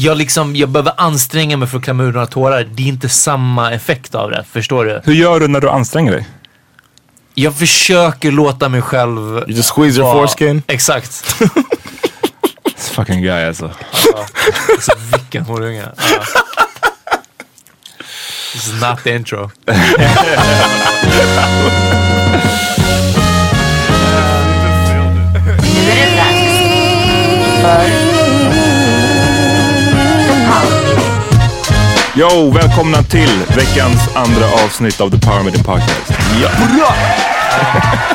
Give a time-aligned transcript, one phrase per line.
[0.00, 2.64] jag liksom, jag behöver anstränga mig för att klämma ur några tårar.
[2.64, 5.00] Det är inte samma effekt av det, förstår du?
[5.04, 6.28] Hur gör du när du anstränger dig?
[7.34, 9.18] Jag försöker låta mig själv...
[9.18, 10.62] You just squeeze your foreskin?
[10.66, 11.34] Exakt.
[12.64, 13.70] This fucking guy alltså.
[14.74, 15.84] Alltså vilken horunge.
[15.96, 16.24] Ja.
[18.52, 19.50] This is not the intro.
[25.74, 26.40] Nu är det dags
[27.62, 28.09] för
[32.20, 36.12] Yo, välkomna till veckans andra avsnitt av The Power Meeting Podcast.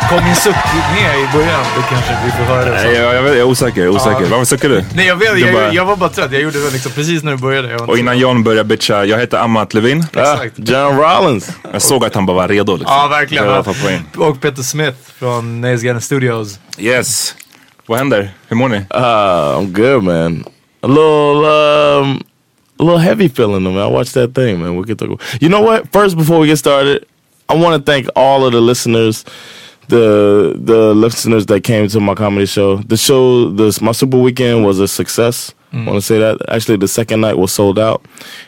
[0.09, 0.55] Kom min suck
[0.95, 1.63] med i början?
[1.75, 2.69] Det kanske vi får höra.
[2.71, 3.01] Nej, Så.
[3.01, 4.21] jag, jag, vet, jag är osäker, jag är osäker.
[4.21, 4.27] Ja.
[4.29, 4.83] Varför suckar du?
[4.95, 6.31] Nej jag vet, Du jag, bara- jag var bara trött.
[6.31, 7.75] Jag gjorde det liksom precis när du började.
[7.75, 10.05] Och innan John börjar bitcha, jag heter Amat Levin.
[10.13, 10.53] Exakt.
[10.55, 11.49] John Rollins.
[11.73, 12.95] Jag såg att han bara var redo liksom.
[12.97, 13.45] Ja, verkligen.
[13.93, 14.21] In.
[14.21, 16.59] Och Peter Smith från Nays Garden Studios.
[16.77, 17.35] Yes.
[17.85, 18.33] Vad händer?
[18.47, 18.77] Hur mår ni?
[18.77, 18.83] Uh,
[19.59, 20.43] I'm good, man.
[20.81, 21.47] A little,
[21.99, 22.23] um,
[22.79, 23.83] a little heavy feeling, though, man.
[23.83, 24.75] I watched that thing, man.
[24.75, 25.21] We can talk.
[25.41, 25.91] You know what?
[25.91, 27.05] First, before we get started,
[27.47, 29.23] I want to thank all of the listeners,
[29.87, 32.77] the the listeners that came to my comedy show.
[32.77, 35.53] The show, this my super weekend was a success.
[35.71, 35.83] Mm.
[35.83, 36.37] I want to say that.
[36.49, 38.03] Actually, the second night was sold out,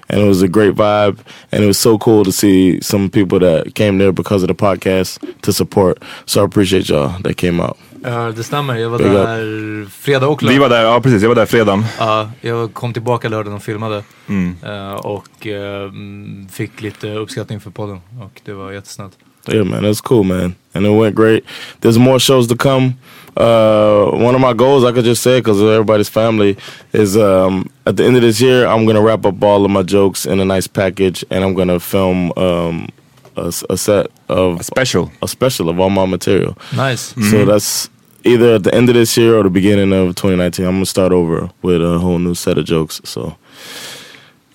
[0.09, 1.19] and it was a great vibe.
[1.51, 4.55] And it was so cool to see some people that came there because of the
[4.55, 6.01] podcast to support.
[6.25, 7.77] So I appreciate y'all that came out.
[8.03, 8.75] Ja, det stämmer.
[8.75, 10.53] Jag var där fredag och lördag.
[10.53, 11.85] Vi var där, ja precis, jag var där fredagen.
[11.99, 14.03] Ja, jag kom tillbaka lördagen och filmade.
[14.27, 14.55] Mm.
[14.65, 17.99] Eh, och eh, mm, fick lite uppskattning för podden.
[18.21, 19.13] Och det var jättesnällt.
[19.49, 21.43] Yeah, man, that's cool, man, and it went great.
[21.81, 22.95] There's more shows to come.
[23.37, 26.57] Uh, one of my goals, I could just say, because everybody's family,
[26.91, 29.83] is um, at the end of this year, I'm gonna wrap up all of my
[29.83, 32.89] jokes in a nice package, and I'm gonna film um,
[33.37, 35.11] a, s- a set of Special.
[35.21, 36.55] a special of all my material.
[36.75, 37.13] Nice.
[37.31, 37.89] So that's
[38.23, 40.65] either at the end of this year or the beginning of 2019.
[40.65, 43.01] I'm gonna start over with a whole new set of jokes.
[43.03, 43.35] So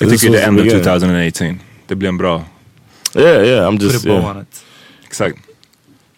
[0.01, 0.85] Jag This tycker was det är the ändå beginning.
[0.85, 1.61] 2018.
[1.87, 2.45] Det blir en bra,
[3.15, 4.31] yeah, yeah, I'm just Put just a bow yeah.
[4.31, 4.65] on it.
[5.07, 5.39] exakt.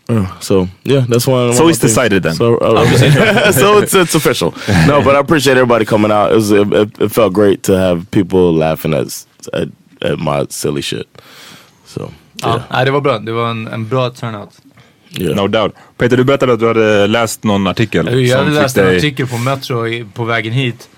[0.09, 1.47] Uh, so yeah, that's one.
[1.49, 2.35] one So of it's decided then.
[2.35, 4.53] So, uh, so it's it's official.
[4.87, 6.33] No, but I appreciate everybody coming out.
[6.33, 9.69] It was it, it, it felt great to have people laughing at at,
[10.03, 11.07] at my silly shit.
[11.87, 13.19] So Ja, yeah, nej, det var bra.
[13.19, 14.51] Det var en, en bra turnout.
[15.17, 15.37] yeah.
[15.37, 15.75] No doubt.
[15.97, 18.27] Peter, du berättade att du hade läst någon artikel.
[18.29, 20.89] Jag hade läst en dig- artikel på Metro i, på vägen hit.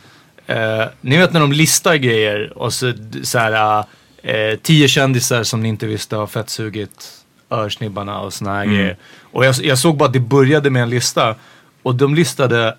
[0.46, 2.92] Eh, ni vet när de listar grejer och så,
[3.22, 3.84] så här,
[4.22, 7.12] eh, tio kändisar som ni inte visste har fettsugit
[7.50, 8.74] örsnibbarna och såna här Mm.
[8.76, 8.96] grejer.
[9.32, 11.34] Och jag, jag såg bara att det började med en lista.
[11.82, 12.76] Och de listade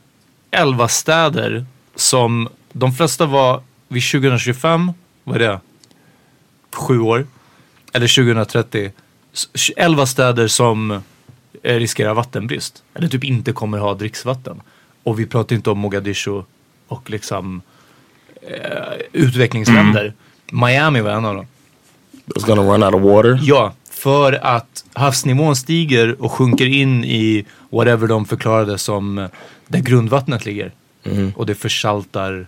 [0.51, 4.91] 11 städer som de flesta var vid 2025,
[5.23, 5.59] vad är det?
[6.75, 7.27] Sju år.
[7.97, 8.91] Eller 2030.
[9.33, 10.91] S- 11 städer som
[11.63, 12.83] eh, riskerar vattenbrist.
[12.93, 14.61] Eller typ inte kommer ha dricksvatten.
[15.03, 16.41] Och vi pratar inte om Mogadishu
[16.87, 17.61] och liksom
[18.41, 20.13] eh, utvecklingsländer.
[20.51, 21.45] Miami var en av dem.
[22.35, 23.39] It's gonna run out of water.
[23.43, 29.27] Ja, för att havsnivån stiger och sjunker in i whatever de förklarade som eh,
[29.67, 30.71] där grundvattnet ligger.
[31.35, 32.47] Och det försaltar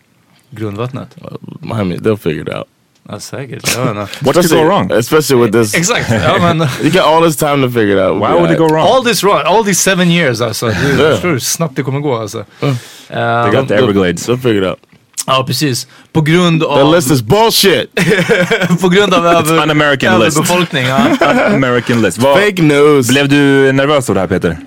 [0.50, 1.16] grundvattnet.
[1.62, 2.68] Miami, they'll figure it out.
[3.12, 3.76] Ja, säkert.
[3.76, 4.08] Jag vet inte.
[4.26, 4.92] What could go wrong?
[4.92, 5.76] Especially with this.
[5.76, 6.10] Exakt.
[6.12, 8.22] Ja, men, You got all this time to figure it out.
[8.22, 8.88] Why would it go wrong?
[8.88, 10.66] all this wrong, all these seven years alltså.
[10.68, 11.12] Du Yeah.
[11.12, 12.46] förstår hur snabbt det kommer gå alltså.
[12.60, 12.70] They
[13.10, 14.30] Eh, got the Everglades.
[14.30, 14.80] They'll figure it out.
[15.28, 15.88] ja, precis.
[16.14, 17.96] På grund The av, list is bullshit.
[18.82, 20.38] på grund av över, an American list.
[20.38, 20.86] överbefolkning.
[20.88, 20.98] Ja.
[21.54, 22.18] American list.
[22.18, 23.08] Vad, Fake news.
[23.10, 24.58] blev du nervös av det här Peter?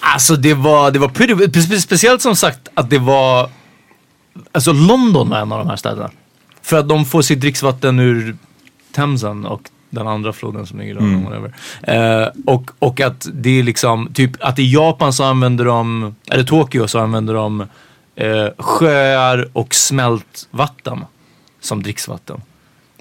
[0.00, 3.50] Alltså det var, det var pretty, spe- speciellt som sagt att det var,
[4.52, 6.10] alltså London var en av de här städerna.
[6.66, 8.36] För att de får sitt dricksvatten ur
[8.92, 11.00] Themsen och den andra floden som ligger där.
[11.00, 11.24] Mm.
[11.24, 11.54] Whatever.
[11.82, 16.44] Eh, och, och att det är liksom, typ att i Japan så använder de, eller
[16.44, 17.60] Tokyo så använder de
[18.16, 21.04] eh, sjöar och smält vatten
[21.60, 22.40] som dricksvatten.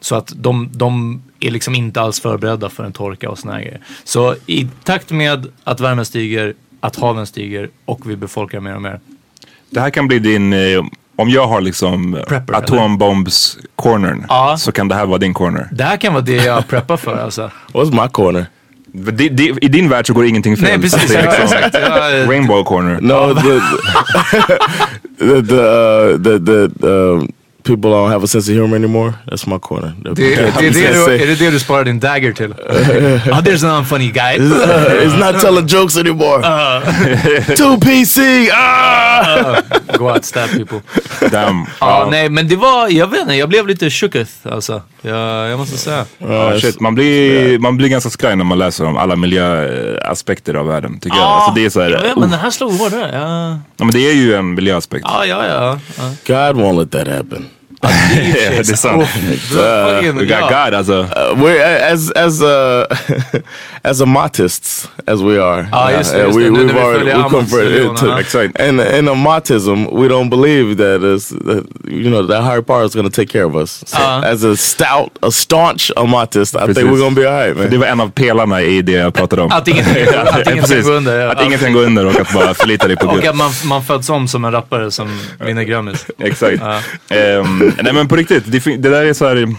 [0.01, 3.61] Så att de, de är liksom inte alls förberedda för en torka och såna här
[3.61, 3.81] grejer.
[4.03, 8.81] Så i takt med att värmen stiger, att haven stiger och vi befolkar mer och
[8.81, 8.99] mer.
[9.69, 10.83] Det här kan bli din, eh,
[11.15, 14.55] om jag har liksom Prepper, atombombs cornern Ja.
[14.59, 15.67] så kan det här vara din corner.
[15.71, 17.51] Det här kan vara det jag preppar för alltså.
[17.73, 18.45] What's my corner?
[18.97, 20.69] Det- det- I din värld så går ingenting fel.
[20.69, 22.99] Nej precis, Det är liksom Rainbow corner.
[23.01, 23.59] No, the
[25.19, 26.39] the the uh, the,
[26.79, 27.31] the um,
[27.65, 29.13] people don't have a sense of humor anymore.
[29.27, 29.93] That's my corner.
[30.03, 32.51] det, det, det, är det, du, är det det du sparar din dagger till?
[32.51, 34.37] oh, there's an unfunny guy.
[34.37, 36.41] it's not telling jokes anymore.
[37.57, 38.49] Two PC.
[38.53, 39.61] Ah!
[39.97, 40.81] Go out, stab people.
[41.31, 41.65] Damn.
[41.79, 44.81] Ja, nej men det var, jag vet inte, jag blev lite shooketh alltså.
[45.01, 46.05] Jag, jag måste säga.
[46.17, 46.79] Ja, shit.
[46.79, 50.99] Man, blir, man blir ganska skraj när man läser om alla miljöaspekter av världen.
[50.99, 51.25] Tycker jag.
[51.25, 53.09] Alltså, det är så här, vet, uh, men den här slog hårdare.
[53.13, 55.05] Ja, ja, men det är ju en miljöaspekt.
[55.07, 55.45] ja, ja.
[55.47, 55.79] ja.
[55.97, 56.03] ja.
[56.27, 57.45] God won't let that happen.
[57.85, 59.07] Det är sant.
[59.07, 60.65] Fucking, We got ja.
[60.65, 60.93] God alltså.
[60.93, 62.85] Uh, we're as as uh,
[63.89, 65.67] as amatists as we are.
[65.71, 66.49] Ah, just det, just we.
[66.49, 68.19] Nu we've already we converted to ja.
[68.19, 68.59] Exakt.
[68.59, 72.95] and in amatism we don't believe that is that you know that higher power is
[72.95, 73.83] going to take care of us.
[73.87, 74.21] So Uh.
[74.33, 76.83] as a stout, a staunch amatist, I think Precis.
[76.91, 77.69] we're going to be alright, man.
[77.69, 79.51] Det var en av pelarna i det jag pratade om.
[79.57, 81.19] Att ingenting, att ingenting går under.
[81.19, 81.31] ja.
[81.31, 83.29] Att ingenting går under och att bara förlita dig på Och Gud.
[83.29, 85.07] att man, man föds om som en rappare som
[85.39, 86.05] vinner Grammis.
[86.19, 86.61] Exakt.
[87.09, 89.35] Ehm, nej men på riktigt, det, det där är så här.
[89.35, 89.55] mm,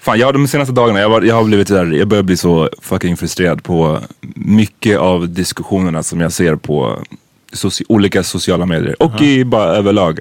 [0.00, 2.68] Fan, jag de senaste dagarna, jag, var, jag har blivit där, jag börjar bli så
[2.82, 4.00] fucking frustrerad på
[4.34, 6.98] mycket av diskussionerna som jag ser på
[7.52, 10.20] soci- olika sociala medier och i bara överlag.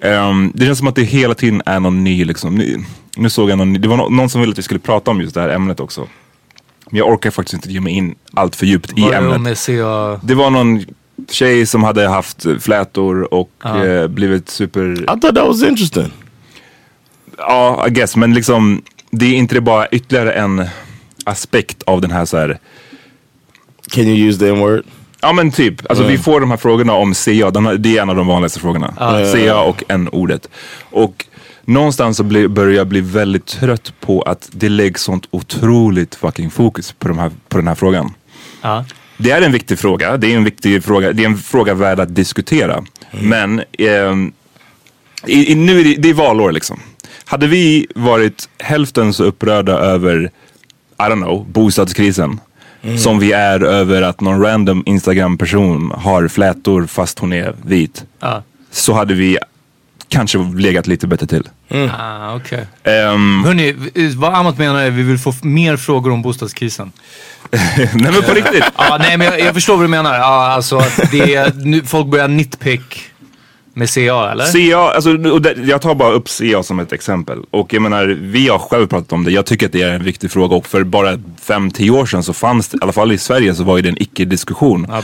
[0.00, 2.54] Ehm, det känns som att det hela tiden är någon ny liksom.
[2.54, 2.84] Nu,
[3.16, 5.10] nu såg jag någon, ny- det var nå- någon som ville att vi skulle prata
[5.10, 6.08] om just det här ämnet också.
[6.90, 9.66] Men jag orkar faktiskt inte ge mig in allt för djupt i Var det ämnet.
[10.22, 10.84] Det var någon
[11.30, 13.84] tjej som hade haft flätor och Ja.
[13.86, 15.02] eh, blivit super...
[15.02, 16.12] I thought that was interesting.
[17.38, 18.16] Ja, I guess.
[18.16, 18.82] Men liksom,
[19.18, 20.64] det är inte det bara ytterligare en
[21.24, 22.58] aspekt av den här så här.
[23.90, 24.82] Can you use the N word?
[25.20, 28.10] Ja men typ, alltså vi får de här frågorna om CA, de det är en
[28.10, 28.94] av de vanligaste frågorna.
[29.32, 30.48] CA och N-ordet.
[30.90, 31.26] Och
[31.64, 36.50] någonstans så blir, börjar jag bli väldigt trött på att det läggs sånt otroligt fucking
[36.50, 38.14] fokus på, de här, på den här frågan.
[38.62, 38.84] Ja.
[39.16, 40.16] Det är en viktig fråga.
[40.16, 41.12] Det är en viktig fråga.
[41.12, 42.84] Det är en fråga värd att diskutera.
[43.10, 44.32] Men ehm,
[45.26, 46.80] i, i, nu är det, det är valår liksom.
[47.26, 50.30] Hade vi varit hälften så upprörda över,
[50.98, 52.40] I don't know, bostadskrisen.
[52.98, 58.04] Som vi är över att någon random Instagram-person har flätor fast hon är vit.
[58.20, 58.42] Ja.
[58.70, 59.38] Så hade vi
[60.08, 61.48] kanske legat lite bättre till.
[61.98, 62.66] Ah, okej.
[62.84, 63.74] Ehm, Hörni,
[64.16, 66.92] vad Amat menar är att vi vill få mer frågor om bostadskrisen.
[67.76, 68.64] nej men på riktigt.
[68.78, 70.14] Ja, nej men jag, jag förstår vad du menar.
[70.14, 73.10] Ja, alltså det är, nu, folk börjar nitpick
[73.74, 74.70] med CA eller?
[74.70, 77.38] CA, alltså, och det, jag tar bara upp CA som ett exempel.
[77.50, 79.30] Och jag menar, vi har själv pratat om det.
[79.30, 82.32] Jag tycker att det är en viktig fråga och för bara 5-10 år sedan så
[82.32, 84.86] fanns det, i alla fall i Sverige så var det en icke-diskussion.
[84.88, 85.02] Ja.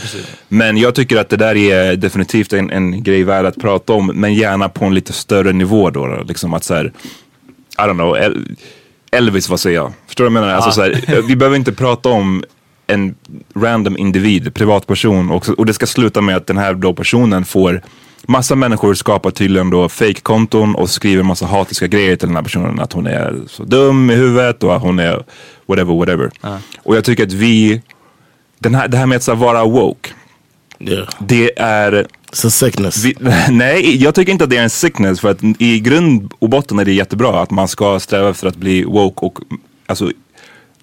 [0.49, 4.06] Men jag tycker att det där är definitivt en, en grej värd att prata om,
[4.06, 6.06] men gärna på en lite större nivå då.
[6.06, 6.23] då.
[6.23, 6.93] Liksom att så här,
[7.78, 8.56] I don't know, El-
[9.12, 9.93] Elvis vad säger jag?
[10.06, 10.55] Förstår du vad jag menar?
[10.56, 12.44] Alltså, så här, vi behöver inte prata om
[12.87, 13.14] en
[13.56, 17.82] random individ, privatperson och, och det ska sluta med att den här då personen får
[18.28, 22.81] Massa människor skapar tydligen då fake-konton och skriver massa hatiska grejer till den här personen.
[22.81, 25.25] Att hon är så dum i huvudet och att hon är
[25.67, 26.31] whatever, whatever.
[26.82, 27.82] Och jag tycker att vi,
[28.58, 30.11] den här, det här med att här vara woke.
[30.78, 33.05] Yeah, Det är, it's a sickness.
[33.05, 33.17] vi,
[33.50, 36.78] nej jag tycker inte att det är en sickness för att i grund och botten
[36.78, 39.38] är det jättebra att man ska sträva efter att bli woke och
[39.87, 40.11] alltså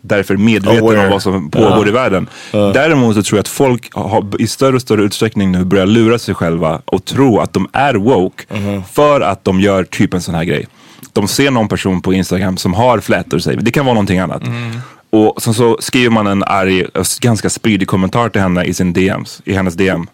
[0.02, 1.06] därför medveten Aware.
[1.06, 2.28] om vad som pågår i världen.
[2.52, 6.20] Däremot så tror jag att folk har, i större och större utsträckning nu börjar lura
[6.20, 8.44] sig själva och tro att de är woke
[8.94, 10.68] för att de gör typ en sån här grej.
[11.14, 13.56] De ser någon person på Instagram som har flätor, vi.
[13.56, 14.42] det kan vara någonting annat.
[15.10, 18.94] Och sen så skriver man en arg, och ganska spydig kommentar till henne i sin
[18.94, 20.08] DMs, i hennes DM.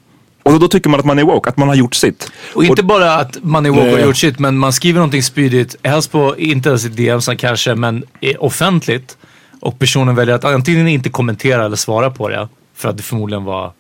[0.44, 2.32] Och då tycker man att man är woke, att man har gjort sitt.
[2.54, 5.24] Och inte bara att man är woke och har gjort shit, men man skriver någonting
[5.24, 8.04] spydigt, helst på, inte ens i DMs kanske, men
[8.40, 9.18] offentligt.
[9.64, 12.48] Och personen väljer att antingen inte kommentera eller svara på det.
[12.76, 13.72] För att det förmodligen var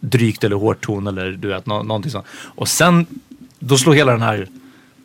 [0.00, 2.26] drygt eller hårt ton eller du vet, nå- någonting sånt.
[2.32, 3.06] Och sen,
[3.58, 4.48] då slår hela den här,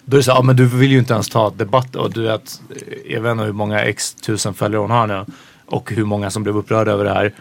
[0.05, 2.13] då är det så här, ja men du vill ju inte ens ta debatt och
[2.13, 2.61] du vet,
[3.09, 5.25] jag vet inte hur många x tusen följare hon har nu.
[5.65, 7.33] Och hur många som blev upprörda över det här.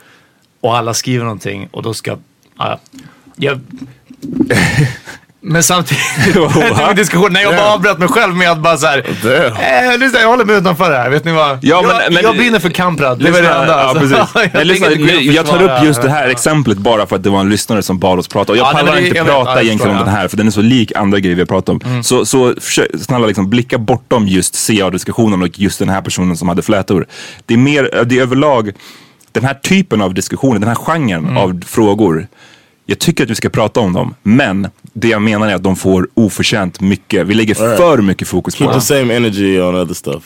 [0.60, 2.16] Och alla skriver någonting och då ska,
[2.58, 2.80] ja,
[3.36, 3.60] jag,
[5.46, 6.02] men samtidigt,
[6.90, 10.28] en diskussion, när jag bara avbröt mig själv med att bara såhär, eh, lyssna jag
[10.28, 11.58] håller mig utanför det här, vet ni vad?
[11.62, 13.66] Ja, men- jag, men- jag brinner för Kamprad, det var det enda.
[13.66, 13.98] Ja, alltså.
[13.98, 14.50] precis.
[14.54, 16.30] jag lyssna, tar upp just det här Ja.
[16.30, 18.52] exemplet bara för att det var en lyssnare som bad oss prata.
[18.52, 20.20] Och jag Ja, pallar inte jag vet, prata ja, jag egentligen om förstår, den ja.
[20.20, 22.02] här för den är så lik andra grejer vi har pratat om.
[22.02, 26.48] Så, så försök, snälla liksom blicka bortom just CA-diskussionen och just den här personen som
[26.48, 27.06] hade flätor.
[27.46, 28.72] Det är mer, det är överlag
[29.32, 32.26] den här typen av diskussioner, den här genren av frågor.
[32.86, 35.76] Jag tycker att vi ska prata om dem, men det jag menar är att de
[35.76, 37.26] får oförtjänt mycket.
[37.26, 37.78] Vi lägger Alright.
[37.78, 38.80] för mycket fokus på Keep dem.
[38.80, 40.22] the same energy on other stuff.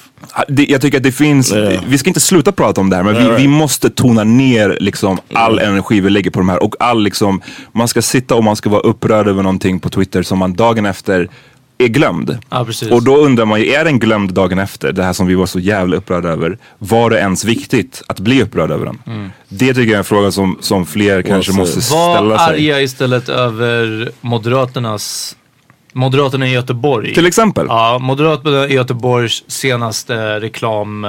[0.49, 1.71] Det, jag tycker att det finns, Ja.
[1.88, 3.41] vi ska inte sluta prata om det här men vi, right.
[3.41, 7.41] vi måste tona ner liksom all energi vi lägger på de här och all liksom,
[7.73, 10.87] man ska sitta och man ska vara upprörd över någonting på Twitter som man dagen
[10.87, 11.29] efter
[11.79, 12.39] är glömd.
[12.51, 12.91] Ja, precis.
[12.91, 14.93] Och då undrar man ju, är den glömd dagen efter?
[14.93, 16.59] Det här som vi var så jävla upprörda över.
[16.79, 18.99] Var det ens viktigt att bli upprörd över den?
[19.07, 19.31] Mm.
[19.49, 21.59] Det tycker jag är en fråga som, som fler kanske said.
[21.61, 22.55] måste Var ställa sig.
[22.55, 25.37] arga istället över Moderaternas,
[25.93, 27.15] Moderaterna i Göteborg.
[27.15, 27.67] Till exempel.
[27.69, 31.07] Ja, Moderaterna i Göteborgs senaste reklam...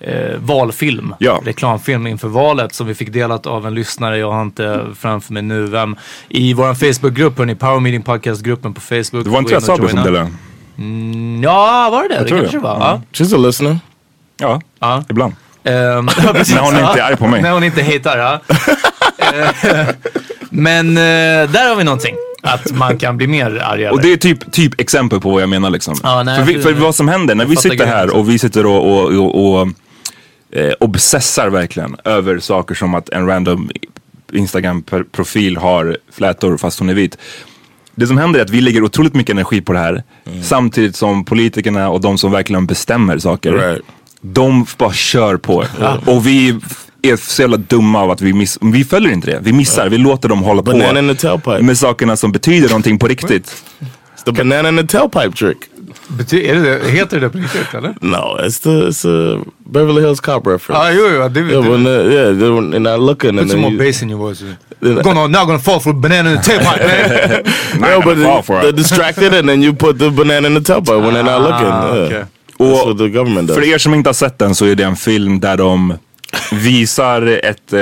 [0.00, 1.14] Eh, valfilm.
[1.18, 1.40] Ja.
[1.44, 4.18] Reklamfilm inför valet som vi fick delat av en lyssnare.
[4.18, 5.96] Jag har inte framför mig nu vem.
[6.28, 7.54] I vår Facebookgrupp, hörni.
[7.54, 9.24] Power Meeting Podcast-gruppen på Facebook.
[9.24, 10.30] Det var inte jag Sabri som delade.
[10.78, 12.20] Mm, Ja, var det det?
[12.22, 12.62] Det tror kanske det.
[12.62, 12.78] det var.
[12.80, 13.02] Ja.
[13.12, 13.78] She's a listener.
[14.40, 15.04] Ja, Ja.
[15.10, 15.32] ibland.
[15.64, 15.74] Ehm,
[16.54, 17.42] När hon inte är arg på mig.
[17.42, 18.40] När hon inte hatar, ja.
[19.18, 19.86] Eh,
[20.50, 21.02] Men eh,
[21.50, 22.14] där har vi någonting.
[22.42, 25.48] Att man kan bli mer arg Och det är typ, typ exempel på vad jag
[25.48, 25.94] menar liksom.
[26.02, 28.38] Ja, nej, för, vi, jag- för vad som händer när vi sitter här och vi
[28.38, 29.68] sitter och, och, och, och
[30.54, 33.70] eh, obsessar verkligen över saker som att en random
[34.32, 37.18] Instagram-profil har flätor fast hon är vit.
[37.94, 40.02] Det som händer är att vi lägger otroligt mycket energi på det här
[40.42, 43.80] samtidigt som politikerna och de som verkligen bestämmer saker, Right.
[44.20, 45.64] de bara kör på.
[46.06, 46.60] Och vi
[47.02, 49.38] är så jävla dumma av att vi, miss, vi följer inte det.
[49.42, 50.70] Vi missar, vi låter dem hålla på
[51.62, 53.64] med sakerna som betyder någonting på riktigt.
[54.16, 55.58] It's the banana in the tailpipe trick.
[56.08, 56.90] Bety- är det?
[56.90, 57.94] Heter det det på riktigt eller?
[58.00, 59.04] No, it's the it's
[59.38, 60.72] a Beverly Hills Cop reference.
[60.72, 61.28] Ja, jo, jo.
[61.28, 63.72] Det, Yeah, det, when the, yeah, they were, they're not looking Put and some more
[63.72, 64.44] you, bass in your voice.
[65.02, 67.42] Gonna, now gonna fall for a banana in the tailpipe, man.
[67.80, 71.00] no, but fall for they're distracted and then you put the banana in the tailpipe
[71.02, 71.66] when they're not looking.
[71.66, 72.06] Ah, Yeah.
[72.06, 72.24] okay.
[72.58, 73.56] That's what the government does.
[73.56, 75.94] För er som inte har sett den så är det en film där de
[76.52, 77.80] visar ett, eh,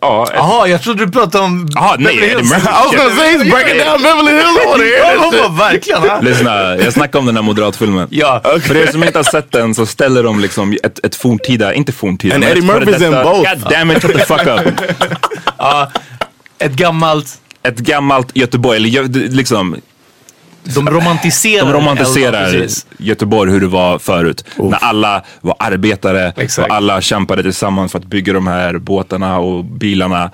[0.00, 0.26] ja,
[0.64, 1.68] ett jag trodde du pratade om...
[1.74, 2.50] Jaha, nej, Beverly Eddie Hills.
[2.50, 2.68] Murphy.
[2.68, 5.34] I was gonna say he's breaking down Beverly Hills.
[5.34, 6.24] Ja, verkligen.
[6.24, 8.08] Lyssna, jag snackar om den här moderatfilmen.
[8.10, 8.42] Ja.
[8.62, 11.92] För er som inte har sett den så ställer de liksom ett, ett forntida, inte
[11.92, 13.50] forntida, And men Eddie ett före Murphy's in detta- both.
[13.62, 14.74] God damn it, shut the fuck up.
[16.58, 17.26] Ett gammalt...
[17.62, 19.76] Ett gammalt Göteborg, eller liksom,
[20.64, 21.64] De romantiserar.
[21.66, 22.66] de romantiserar.
[22.98, 24.44] Göteborg hur det var förut.
[24.56, 26.68] När alla var arbetare Exakt.
[26.70, 30.30] och alla kämpade tillsammans för att bygga de här båtarna och bilarna.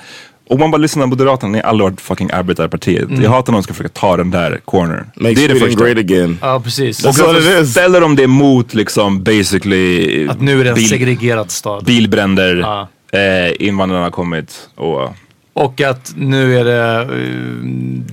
[0.49, 3.05] Och man bara lyssnar på Moderaterna, ni har aldrig varit fucking arbetarpartiet.
[3.09, 3.23] Mm.
[3.23, 5.05] Jag hatar när de ska försöka ta den där corner.
[5.17, 5.85] Make det är det första.
[5.85, 6.39] great again.
[6.43, 7.05] Ja, precis.
[7.05, 7.35] Och så
[7.67, 11.85] ställer de det mot liksom basically Att nu är det en bil- segregerad stad.
[11.85, 12.89] bilbränder, Ja.
[13.19, 15.15] eh, invandrarna har kommit och
[15.57, 17.01] Och att nu är det...
[17.03, 17.09] eh,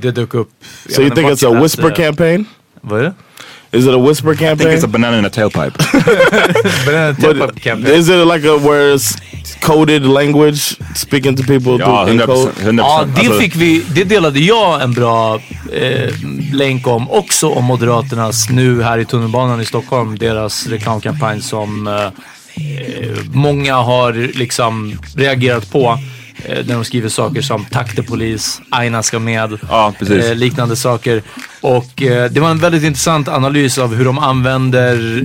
[0.02, 0.50] Det dök upp...
[0.90, 2.46] So you think it's a whisper läste- campaign?
[2.82, 3.14] Vad är det?
[3.78, 4.78] Is it a whisper I think campaign?
[4.78, 5.72] it's a banana in a tailpipe.
[6.86, 7.96] Banana tailpipe campaign.
[8.00, 9.16] is it like a where it's
[9.62, 12.26] coded language, speaking to people ja, through in 100%.
[12.26, 12.52] code?
[12.72, 12.78] 100%.
[12.78, 15.40] Ja, det Alltså, fick vi, det delade jag en bra
[15.74, 16.10] eh,
[16.54, 21.94] länk om också om Moderaternas nu här i tunnelbanan i Stockholm, deras reklamkampanj som eh,
[22.04, 22.12] eh,
[23.34, 25.98] många har liksom reagerat på.
[26.46, 30.76] Eh, när de skriver saker som tack till polis, Aina ska med, Ja, eh, liknande
[30.76, 31.24] saker.
[31.62, 35.24] Och eh, det var en väldigt intressant analys av hur de använder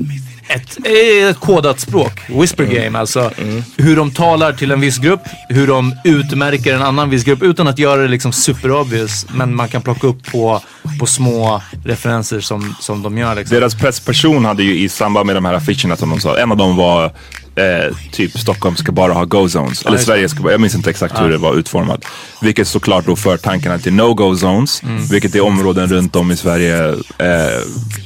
[0.48, 3.30] ett, eh, ett kodat språk, whisper game, alltså
[3.76, 7.68] hur de talar till en viss grupp, hur de utmärker en annan viss grupp utan
[7.68, 10.62] att göra det liksom super obvious, men man kan plocka upp på,
[11.00, 13.34] på små referenser som, som de gör.
[13.34, 13.54] Liksom.
[13.54, 16.56] Deras pressperson hade ju i samband med de här affischerna som de sa, en av
[16.56, 17.12] dem var
[17.58, 19.82] eh, typ Stockholm ska bara ha go-zones.
[19.86, 19.98] Eller.
[19.98, 22.04] Sverige ska bara, jag minns inte exakt hur det var utformat.
[22.42, 25.06] Vilket såklart då för tankarna till no-go-zones, Mm.
[25.06, 26.88] vilket är områden runt om i Sverige
[27.18, 27.60] eh,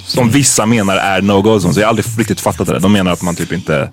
[0.07, 1.77] som vissa menar är no-go-zones.
[1.77, 2.79] Jag har aldrig riktigt fattat det.
[2.79, 3.91] De menar att man typ inte...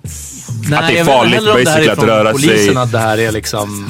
[0.68, 2.48] Nej, att det är farligt basically att röra sig.
[2.48, 3.88] polisen, att det här är liksom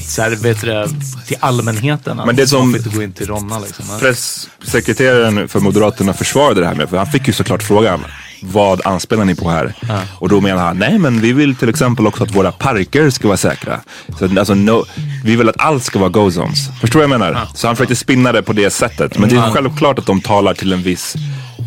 [0.00, 0.86] så här, vet du,
[1.26, 2.16] till allmänheten.
[2.26, 3.84] Men det att som- gå in till Ronna liksom.
[4.00, 8.00] Presssekreteraren för Moderaterna försvarade det här med, för han fick ju såklart frågan
[8.42, 9.74] vad anspelar ni på här?
[10.18, 13.28] Och då menar han, nej men vi vill till exempel också att våra parker ska
[13.28, 13.80] vara säkra.
[14.18, 14.84] Så, alltså, no,
[15.24, 16.80] vi vill att allt ska vara go-zones.
[16.80, 17.48] Förstår du vad jag menar?
[17.54, 19.18] Så han försökte spinna det på det sättet.
[19.18, 21.14] Men det är självklart att de talar till en viss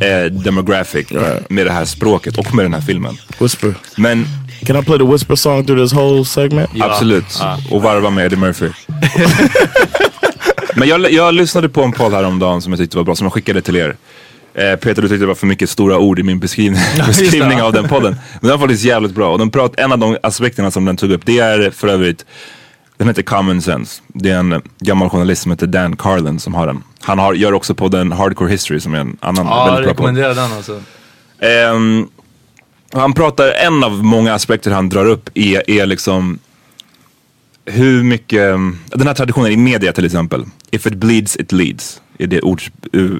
[0.02, 1.08] eh, demographic
[1.50, 3.18] med det här språket och med den här filmen.
[3.40, 3.76] Whisper.
[3.98, 4.28] Men
[4.66, 6.70] Can I play the whisper song through this whole segment?
[6.80, 7.42] Absolut.
[7.72, 8.70] Och varva med Eddie Murphy.
[10.76, 13.34] Men jag, jag lyssnade på en podd häromdagen som jag tyckte var bra, som jag
[13.34, 13.96] skickade till er.
[14.58, 17.74] Eh, Peter, du tyckte det var för mycket stora ord i min beskrivning, beskrivning av
[17.74, 18.16] den podden.
[18.34, 19.32] Men den var faktiskt jävligt bra.
[19.32, 22.26] Och den prat, en av de aspekterna som den tog upp, det är för övrigt,
[22.98, 24.02] den heter Common Sense.
[24.08, 26.84] Det är en gammal journalist som heter Dan Carlin som har den.
[27.02, 30.06] Han har, gör också podden Hardcore History som är en annan Ja, väldigt bra podd.
[30.06, 30.82] rekommenderar den alltså.
[31.40, 32.08] Ehm,
[32.94, 36.40] han pratar, en av många aspekter han drar upp är, är liksom
[37.66, 42.28] hur mycket, den här traditionen i media till exempel, if it bleeds it leads, är
[42.28, 42.62] det, ord,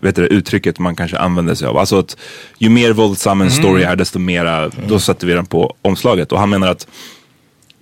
[0.02, 1.78] vet du, det uttrycket man kanske använder sig av.
[1.78, 2.18] Alltså att
[2.58, 6.32] ju mer våldsam en story är desto mera, då sätter vi den på omslaget.
[6.32, 6.88] Och han menar att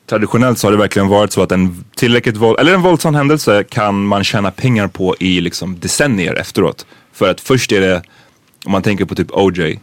[0.05, 3.63] traditionellt så har det verkligen varit så att en tillräckligt våld, eller en våldsam händelse
[3.63, 6.85] kan man tjäna pengar på i liksom decennier efteråt.
[7.13, 8.01] För att först är det,
[8.65, 9.79] om man tänker på typ OJ,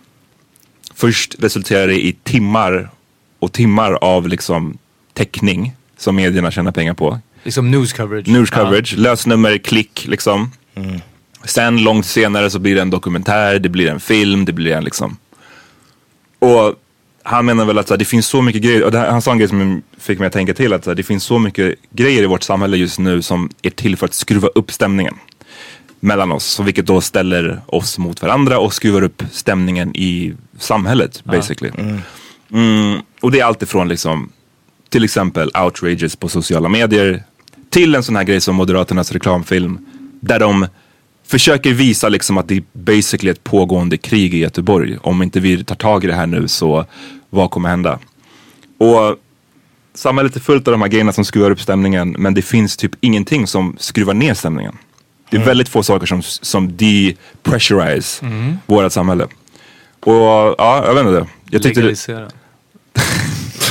[0.94, 2.90] först resulterar det i timmar
[3.38, 4.78] och timmar av liksom
[5.12, 7.18] täckning som medierna tjänar pengar på.
[7.42, 8.28] Liksom news coverage.
[8.28, 10.50] News coverage, lösnummer, klick liksom.
[11.44, 14.84] Sen långt senare så blir det en dokumentär, det blir en film, det blir en
[14.84, 15.16] liksom.
[16.38, 16.74] Och
[17.22, 19.32] han menar väl att så här, det finns så mycket grejer, och här, han sa
[19.32, 21.74] en grej som fick mig att tänka till att så här, det finns så mycket
[21.90, 25.14] grejer i vårt samhälle just nu som är till för att skruva upp stämningen.
[26.00, 26.44] mellan oss.
[26.44, 31.72] Så vilket då ställer oss mot varandra och skruvar upp stämningen i samhället basically.
[32.52, 34.32] Mm, och det är alltifrån liksom
[34.88, 37.22] till exempel outrages på sociala medier
[37.70, 39.78] till en sån här grej som Moderaternas reklamfilm
[40.20, 40.66] där de
[41.30, 44.98] försöker visa liksom att det är basically ett pågående krig i Göteborg.
[45.02, 46.84] Om inte vi tar tag i det här nu så
[47.30, 47.98] vad kommer hända?
[48.78, 49.16] Och
[49.94, 52.92] samhället är fullt av de här grejerna som skruvar upp stämningen men det finns typ
[53.00, 54.78] ingenting som skruvar ner stämningen.
[55.30, 58.26] Det är väldigt få saker som, som depressurize
[58.66, 59.24] vårt samhälle.
[60.00, 61.26] Och ja, jag vet inte.
[61.50, 62.28] Jag tyckte det, Legalisera.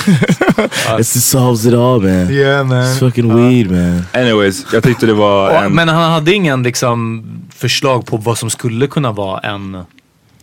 [0.99, 2.31] It solves it all man.
[2.31, 2.83] Yeah man.
[2.83, 4.03] It's fucking weed man.
[4.13, 5.71] anyways, jag tyckte det var en...
[5.71, 7.23] men han hade ingen liksom
[7.59, 9.83] förslag på vad som skulle kunna vara en...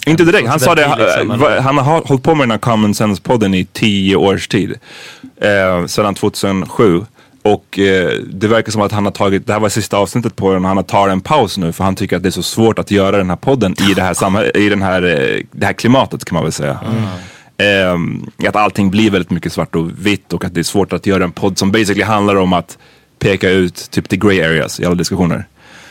[0.06, 0.48] Inte direkt.
[0.48, 3.64] Han sa det, liksom, eh, han har hållit på med den här Common Sense-podden i
[3.64, 4.74] tio års tid.
[5.40, 7.04] Eh, sedan 2007.
[7.42, 10.52] Och eh, det verkar som att han har tagit, det här var sista avsnittet på
[10.52, 12.42] den och han har tagit en paus nu för han tycker att det är så
[12.42, 15.72] svårt att göra den här podden i det här, i den här, eh, det här
[15.72, 16.78] klimatet kan man väl säga.
[17.58, 21.06] Eh, att allting blir väldigt mycket svart och vitt och att det är svårt att
[21.06, 22.78] göra en podd som basically handlar om att
[23.18, 25.46] peka ut typ the grey areas i alla diskussioner.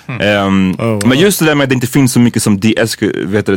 [0.07, 2.59] Ehm, Men just det där med att det inte finns så mycket som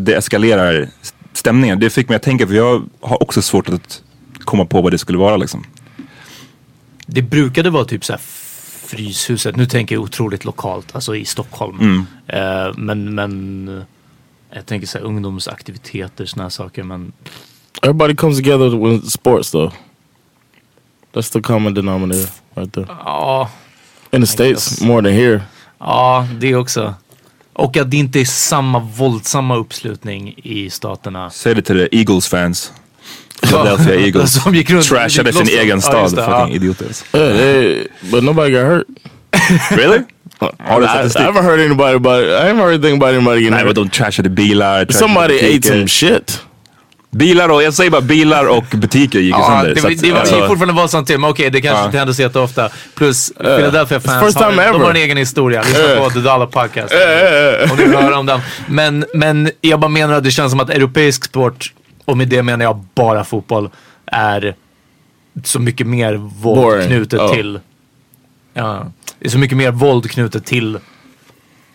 [0.01, 0.89] deeskalerar
[1.33, 1.81] stämningen.
[1.81, 4.03] Det fick mig att tänka, för jag har också svårt att
[4.39, 5.65] komma på vad det skulle vara liksom.
[7.07, 8.21] Det brukade vara typ så här
[8.87, 9.57] Fryshuset.
[9.57, 12.07] Nu tänker jag otroligt lokalt, alltså i Stockholm.
[12.27, 12.39] Eh,
[12.77, 13.83] men, men eh,
[14.53, 16.83] jag tänker så här ungdomsaktiviteter, såna här saker.
[16.83, 17.13] Men
[17.83, 19.73] Everybody comes together with sports though.
[21.13, 22.87] That's the common denominator right there.
[22.89, 23.51] ja,
[24.11, 24.81] In the states guess.
[24.81, 25.41] more than here.
[25.81, 26.95] Ja, det också.
[27.53, 31.31] Och att det inte är samma våldsamma uppslutning i staterna.
[31.31, 32.73] Säg det till the Eagles fans.
[33.43, 34.43] Philadelphia Eagles.
[34.43, 36.05] Som gick runt- Trashade sin egen Ja, stad.
[36.05, 36.49] det, fucking ja.
[36.49, 36.87] idioter.
[37.15, 38.87] Yeah, they, but nobody got hurt.
[39.71, 39.99] Really?
[40.59, 41.23] Har I, du I statistik?
[41.23, 42.29] haven't heard anybody about it.
[42.29, 43.75] I haven't heard anything about anybody getting Nej hurt.
[43.75, 44.85] de trashade bilar.
[44.85, 46.43] trashade Somebody ate some shit.
[47.11, 49.75] Bilar och, jag säger bara bilar och butiker gick ju Ja, sönder.
[49.75, 51.87] det, så det, att, det var alltså- fortfarande våldsamt till, men okej det kanske Ja.
[51.87, 52.69] inte händer så jätteofta.
[52.95, 55.63] Plus Philadelphia fans, first har, de har en egen historia.
[55.63, 56.93] Lyssna på The Dollar Podcast.
[56.95, 58.41] Eh, Om du vill höra om den.
[58.69, 61.73] Men, men jag bara menar att det känns som att europeisk sport,
[62.05, 63.71] och med det menar jag bara fotboll,
[64.07, 64.55] är
[65.45, 66.87] så mycket mer våld Boring.
[66.87, 67.29] knutet Ja.
[67.35, 67.61] till...
[68.55, 68.87] Ja,
[69.19, 70.79] det är så mycket mer våld knutet till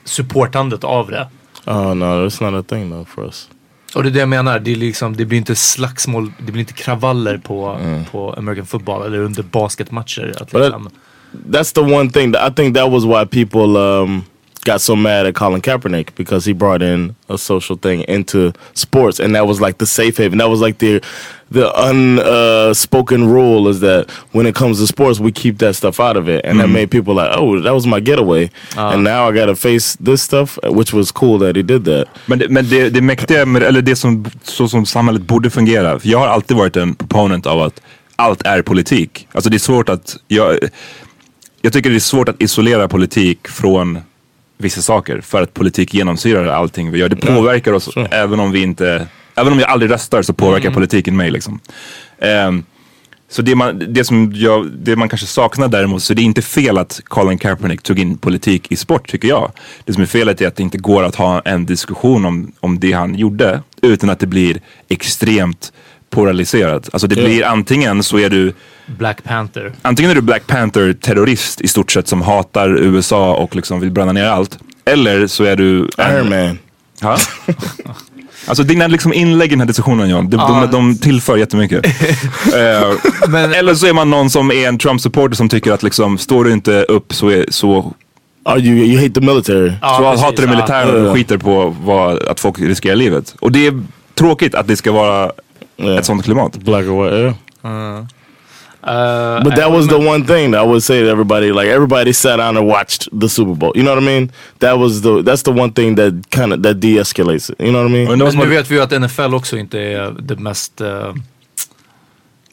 [0.06, 1.28] supportandet av det.
[1.65, 3.50] Oh no, that's not a thing though for us.
[3.96, 6.60] Och det är det jag menar, det, är liksom, det blir inte slagsmål, det blir
[6.60, 7.80] inte kravaller på,
[8.12, 10.34] på American football eller under basketmatcher.
[10.42, 10.90] Att liksom,
[11.50, 14.24] That's the one thing that I think that was why people um,
[14.65, 19.19] got so mad at Colin Kaepernick because he brought in a social thing into sports,
[19.19, 20.38] and that was like the safe haven.
[20.38, 21.02] That was like the
[21.52, 26.17] the unspoken rule is that when it comes to sports, we keep that stuff out
[26.17, 29.32] of it, and that made people like, oh, that was my getaway, and now I
[29.34, 32.08] got to face this stuff, which was cool that he did that.
[32.28, 35.99] Men, det, men det, det mäktiga, med, eller det som, så som samhället borde fungera.
[35.99, 37.82] För jag har alltid varit en proponent av att
[38.15, 39.28] allt är politik.
[39.32, 40.60] Alltså det är svårt att, jag,
[41.62, 43.99] jag tycker det är svårt att isolera politik från
[44.58, 45.22] vissa saker.
[45.22, 47.10] För att politik genomsyrar allting vi gör.
[47.10, 51.18] Det påverkar oss även om vi inte, även om jag aldrig röstar så påverkar politiken
[51.18, 51.60] mig liksom.
[52.20, 52.63] Ehm,
[53.30, 56.42] så det man, det, som jag, det man kanske saknar däremot, så det är inte
[56.42, 59.52] fel att Colin Kaepernick tog in politik i sport tycker jag.
[59.86, 62.80] Det som är felet är att det inte går att ha en diskussion om, om
[62.80, 65.74] det han gjorde utan att det blir extremt
[66.10, 66.89] polariserat.
[66.94, 68.54] Alltså det blir antingen så är du
[68.86, 69.74] Black Panther.
[69.82, 73.91] Antingen är du Black Panther terrorist i stort sett som hatar USA och liksom vill
[73.91, 74.60] bränna ner allt.
[74.86, 76.60] Eller så är du en- Iron Man.
[77.02, 77.17] Ja.
[78.48, 81.86] Alltså dina liksom inlägg i den här diskussionen John, de, de, de tillför jättemycket.
[82.56, 82.91] Eh,
[83.28, 86.43] Men- eller så är man någon som är en Trump-supporter som tycker att liksom, står
[86.46, 87.93] du inte upp så, är, så,
[88.46, 89.72] Oh, you you hate the military?
[89.82, 93.36] Ja, så precis, hatar du militären och skiter på vad, att folk riskerar livet.
[93.39, 93.84] Och det är
[94.15, 95.32] tråkigt att det ska vara
[95.78, 95.98] Yeah.
[95.98, 96.58] ett sånt klimat.
[96.58, 97.15] Black or white?
[97.17, 97.98] Yeah.
[98.00, 98.06] Uh,
[98.84, 101.52] But that was the one thing that I would say to everybody.
[101.52, 103.72] Like everybody sat down and watched the Super Bowl.
[103.76, 104.32] You know what I mean?
[104.60, 107.60] That was the that's the one thing that kind of that de-escalates it.
[107.60, 108.19] You know what I mean?
[108.19, 111.13] Men nu vet vi ju att NFL också inte är det mest uh,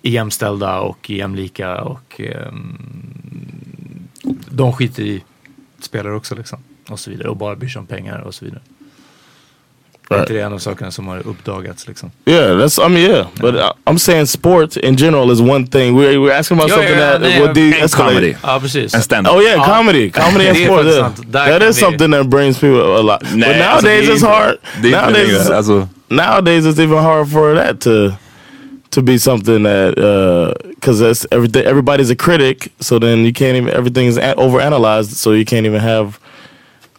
[0.02, 4.08] jämställda och jämlika och ehm,
[4.50, 5.24] de skiter i
[5.80, 6.58] spelare också liksom.
[6.88, 7.28] Och så vidare.
[7.28, 8.62] Och bara bryr sig om pengar och så vidare.
[10.10, 10.30] Det är Right.
[10.30, 12.10] inte det en av sakerna som har uppdagats liksom.
[12.26, 13.26] Yeah, that's I mean yeah.
[13.40, 15.94] But I, I'm saying sports in general is one thing.
[16.00, 17.70] We're we're asking about Yeah, something yeah, that yeah, would yeah.
[17.78, 18.14] de-escalate.
[18.14, 18.34] comedy.
[18.42, 18.94] Ja, precis.
[18.94, 19.64] En stand Oh yeah, Ja.
[19.76, 20.82] comedy, comedy and Det är sports.
[20.82, 21.14] faktiskt Yeah.
[21.16, 21.32] sant.
[21.32, 23.22] Där That kan is vi- something that brings people a lot.
[23.34, 24.56] Nej, but nowadays det är it's hard.
[24.82, 28.12] Det Nowadays, längre, it's- alltså, nowadays it's even hard for that to
[28.90, 31.62] to be something that uh, because that's everything.
[31.66, 35.66] Everybody's a critic, so then you can't even everything is a- overanalyzed, so you can't
[35.66, 36.06] even have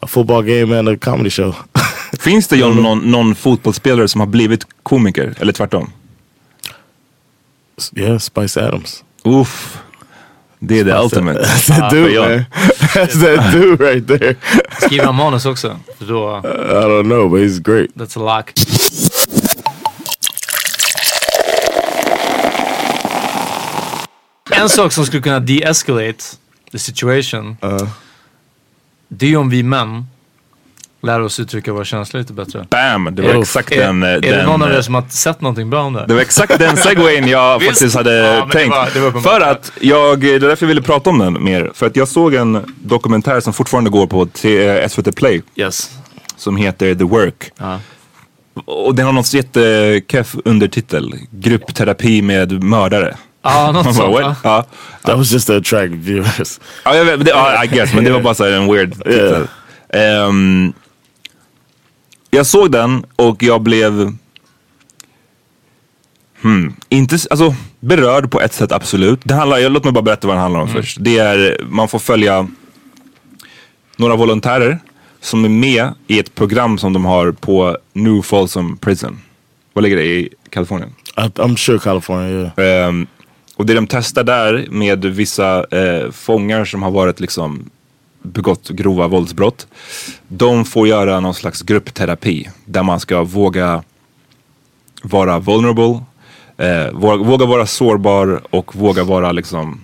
[0.02, 1.54] a football game and a comedy show.
[2.20, 5.34] Finns det John, någon, någon fotbollsspelare som har blivit komiker?
[5.40, 5.92] Eller tvärtom?
[7.96, 9.04] yeah, Spice Adams.
[9.24, 9.78] Uff.
[10.60, 11.40] Det är the ultimate.
[11.40, 12.30] That's that dude, yeah.
[12.30, 12.46] man.
[12.80, 14.36] That's that dude right there.
[14.82, 15.80] Skriver han manus också?
[16.00, 17.96] I don't know, but he's great.
[17.96, 18.54] that's a lock.
[24.52, 26.24] En sak som skulle kunna de-escalate
[26.72, 27.58] the situation.
[29.08, 30.06] Det är ju om vi män
[31.04, 32.66] lär oss uttrycka våra känslor lite bättre.
[32.70, 33.10] Bam!
[33.12, 33.42] Det var Uff.
[33.42, 34.04] exakt Är, den...
[34.04, 36.06] eh, är det den, någon av eh, er som har sett någonting bra om det?
[36.08, 38.72] Det var exakt den segwayen jag faktiskt hade Ja, men det tänkt.
[38.76, 41.72] var- det var för att jag, det är därför jag ville prata om den mer.
[41.74, 45.42] För att jag såg en dokumentär som fortfarande går på eh, SVT Play.
[45.56, 45.92] Yes.
[46.38, 47.52] Som heter The Work.
[47.58, 47.80] Ja.
[48.66, 51.14] Och den har någon jättekeff undertitel.
[51.32, 53.16] Gruppterapi med mördare.
[53.44, 54.38] Ja, något sånt.
[54.44, 54.66] Ja.
[55.04, 56.60] That was just to attract viewers.
[56.86, 58.74] Ja, jag vet, men det, ja, I guess, men det var bara så här en
[58.74, 59.48] weird titel.
[59.94, 60.74] Ehm,
[62.32, 64.16] jag såg den och jag blev
[66.42, 69.20] hmm, inte, alltså, berörd på ett sätt absolut.
[69.24, 70.98] Det handlar, jag, låt mig bara berätta vad den handlar om först.
[71.02, 72.48] Det är, man får följa
[73.96, 74.80] några volontärer
[75.20, 79.22] som är med i ett program som de har på New Folsom Prison.
[79.74, 80.90] Vad ligger det i Kalifornien?
[81.16, 82.88] I'm sure California, yeah.
[82.88, 83.08] Ehm,
[83.56, 87.70] och det de testar där med vissa eh, fångar som har varit liksom
[88.22, 89.68] begått grova våldsbrott.
[90.28, 93.84] De får göra någon slags gruppterapi där man ska våga
[95.04, 96.00] vara vulnerable,
[96.58, 99.84] eh, våga, våga vara sårbar och våga vara liksom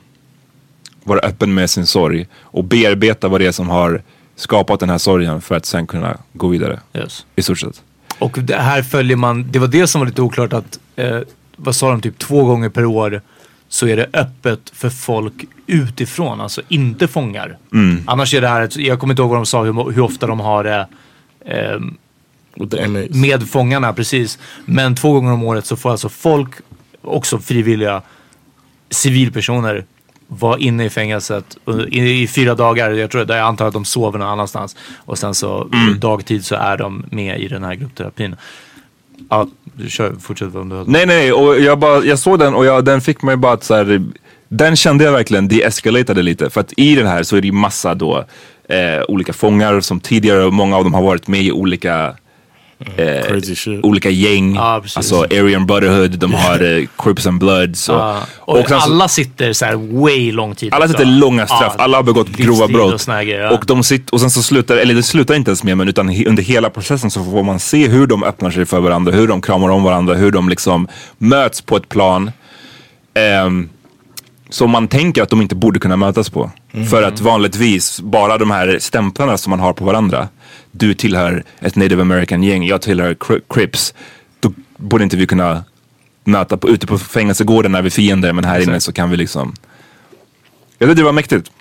[1.03, 4.01] vara öppen med sin sorg och bearbeta vad det är som har
[4.35, 7.25] skapat den här sorgen för att sen kunna gå vidare Yes.
[7.35, 7.81] i stort sett.
[8.19, 11.19] Och det här följer man, det var det som var lite oklart att, eh,
[11.55, 13.21] vad sa de, typ två gånger per år
[13.69, 15.33] så är det öppet för folk
[15.67, 17.57] utifrån, alltså inte fångar.
[18.07, 20.27] Annars är det här, ett- jag kommer inte ihåg vad de sa, hur, hur ofta
[20.27, 20.87] de har det
[21.45, 21.97] ehm,
[22.71, 23.15] the inmates.
[23.15, 24.39] med fångarna, precis.
[24.65, 26.49] Men två gånger om året så får alltså folk,
[27.01, 28.01] också frivilliga
[28.89, 29.85] civilpersoner,
[30.27, 31.57] vara inne i fängelset
[31.89, 32.91] i, i fyra dagar.
[32.91, 34.75] Jag, tror, jag antar att de sover någon annanstans.
[34.97, 38.35] Och sen så dagtid så är de med i den här gruppterapin.
[39.29, 40.85] Ja, du kör, fortsätt om du har...
[40.85, 43.63] Nej nej, och jag, bara, jag såg den och jag, den fick mig bara att
[43.63, 44.05] så här,
[44.47, 46.49] den kände jag verkligen de-escalatade lite.
[46.49, 48.25] För att i den här så är det ju massa då
[48.69, 52.15] eh, olika fångar som tidigare, många av dem har varit med i olika
[52.95, 53.83] eh, Crazy shit.
[53.83, 54.57] olika gäng.
[54.81, 54.97] Precis.
[54.97, 57.89] alltså Aryan Brotherhood, de har eh, Crips and Bloods.
[57.89, 60.73] Och, Ja, och, och sen så- alla sitter så här way lång tid.
[60.73, 63.07] alla sitter långa straff, Ja, alla har begått grova och brott.
[63.07, 63.49] här grejer, ja.
[63.51, 66.09] Och de sitter, och sen så slutar, eller det slutar inte ens med men utan
[66.09, 69.27] he, under hela processen så får man se hur de öppnar sig för varandra, hur
[69.27, 70.87] de kramar om varandra, hur de liksom
[71.17, 72.31] möts på ett plan.
[73.13, 73.69] ehm,
[74.49, 76.51] som man tänker att de inte borde kunna mötas på.
[76.89, 80.27] För att vanligtvis, bara de här stämplarna som man har på varandra.
[80.71, 83.93] Du tillhör ett native american gäng, jag tillhör Cri- Crips.
[84.39, 85.63] Då borde inte vi kunna
[86.23, 89.17] möta på, ute på fängelsegården när vi är fiender men här inne så kan vi
[89.17, 89.53] liksom
[90.79, 91.51] jag tyckte det var mäktigt.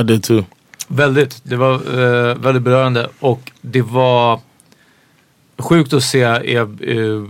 [0.00, 0.44] I did too.
[0.88, 1.40] Väldigt.
[1.42, 4.40] Det var eh, väldigt berörande och det var
[5.58, 7.24] sjukt att se er, eh,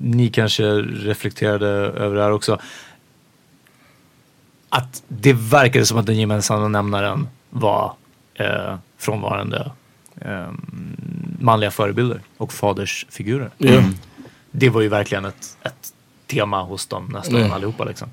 [0.00, 2.58] ni kanske reflekterade över det här också.
[4.72, 7.92] Att det verkade som att den gemensamma nämnaren var
[8.34, 9.70] eh, frånvarande
[10.20, 10.48] eh,
[11.38, 13.50] manliga förebilder och fadersfigurer.
[13.58, 13.84] Yeah.
[14.50, 15.92] Det var ju verkligen ett, ett
[16.26, 17.52] tema hos dem nästan Mm.
[17.52, 17.84] allihopa.
[17.84, 18.08] Liksom.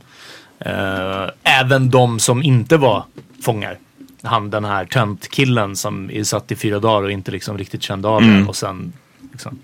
[0.59, 3.03] Eh, även de som inte var
[3.43, 3.77] fångar.
[4.21, 8.07] Han den här töntkillen som är satt i fyra dagar och inte liksom riktigt kände
[8.07, 8.45] av det.
[8.47, 8.93] Och sen
[9.31, 9.59] liksom.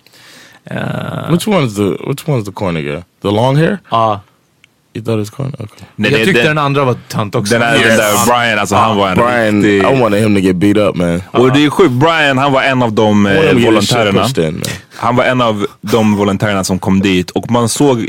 [0.64, 3.02] Eh, Which one is the Which one is the corny guy?
[3.22, 3.78] The long hair?
[3.92, 4.14] ja.
[4.14, 4.20] You
[5.02, 5.54] thought it was corny?
[5.54, 5.68] Okay.
[5.96, 7.54] Nej, jag tyckte den, den andra var tönt också.
[7.54, 9.78] den, här, den där Brian, alltså han var en Brian, riktig...
[9.80, 11.22] I wanted him to get beat up, man.
[11.32, 14.28] Och det är sjukt, Brian han var en av de eh, volontärerna.
[14.38, 14.62] in.
[14.96, 18.08] Han var en av de volontärerna som kom dit och man såg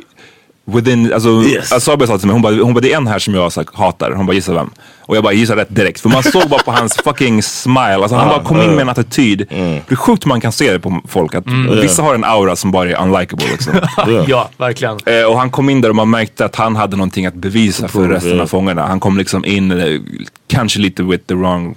[0.64, 1.72] within, alltså Yes.
[1.72, 3.61] Asabia sa till mig, hon bara, hon bara det är en här som jag så
[3.61, 4.11] här, hatar.
[4.11, 4.70] Hon bara gissa vem?
[5.00, 6.00] Och jag bara gissar rätt direkt.
[6.00, 8.88] För man såg bara på hans fucking smile, alltså han bara kom in med en
[8.88, 9.46] attityd.
[9.48, 11.44] Det är sjukt man kan se det på folk, att
[11.83, 13.72] vissa har en aura som bara är unlikable liksom.
[14.27, 14.98] ja, verkligen.
[15.07, 17.88] Eh, och han kom in där och man märkte att han hade någonting att bevisa
[17.88, 18.42] för resten yeah.
[18.42, 18.87] av fångarna.
[18.87, 20.00] Han kom liksom in, eh,
[20.46, 21.77] kanske lite with the wrong,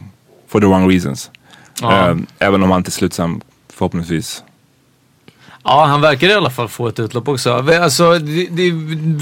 [0.49, 1.31] for the wrong reasons.
[1.81, 2.09] Ja.
[2.09, 3.41] Eh, även om han till slut sen
[3.73, 4.43] förhoppningsvis
[5.69, 7.53] Ja, han verkar i alla fall få ett utlopp också.
[7.53, 8.71] Alltså, det, det,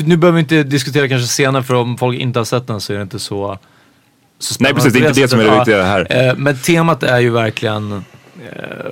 [0.05, 2.93] nu behöver vi inte diskutera kanske senare för om folk inte har sett den så
[2.93, 3.58] är det inte så,
[4.39, 6.27] så Nej, spännande precis, det är inte det som är det viktiga här.
[6.29, 8.91] Eh, men temat är ju verkligen eh,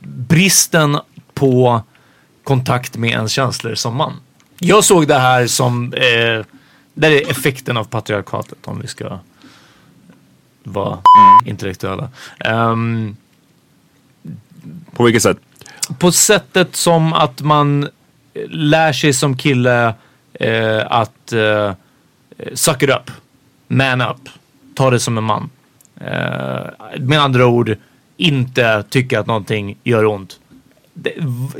[0.00, 0.98] bristen
[1.34, 1.82] på
[2.44, 4.12] kontakt med ens känslor som man.
[4.58, 6.44] Jag såg det här som, eh,
[6.94, 9.18] det är effekten av patriarkatet om vi ska
[10.62, 10.98] vara
[11.44, 12.08] intellektuella.
[12.38, 13.16] Ehm,
[14.96, 15.38] På vilket sätt?
[15.98, 17.88] På sättet som att man
[18.48, 19.94] lär sig som kille
[20.32, 21.72] eh, att eh,
[22.54, 23.10] suck it up,
[23.68, 24.28] man up,
[24.74, 25.50] ta det som en man.
[26.00, 27.76] Eh, med andra ord,
[28.16, 30.40] inte tycka att någonting gör ont.
[30.94, 31.12] Det,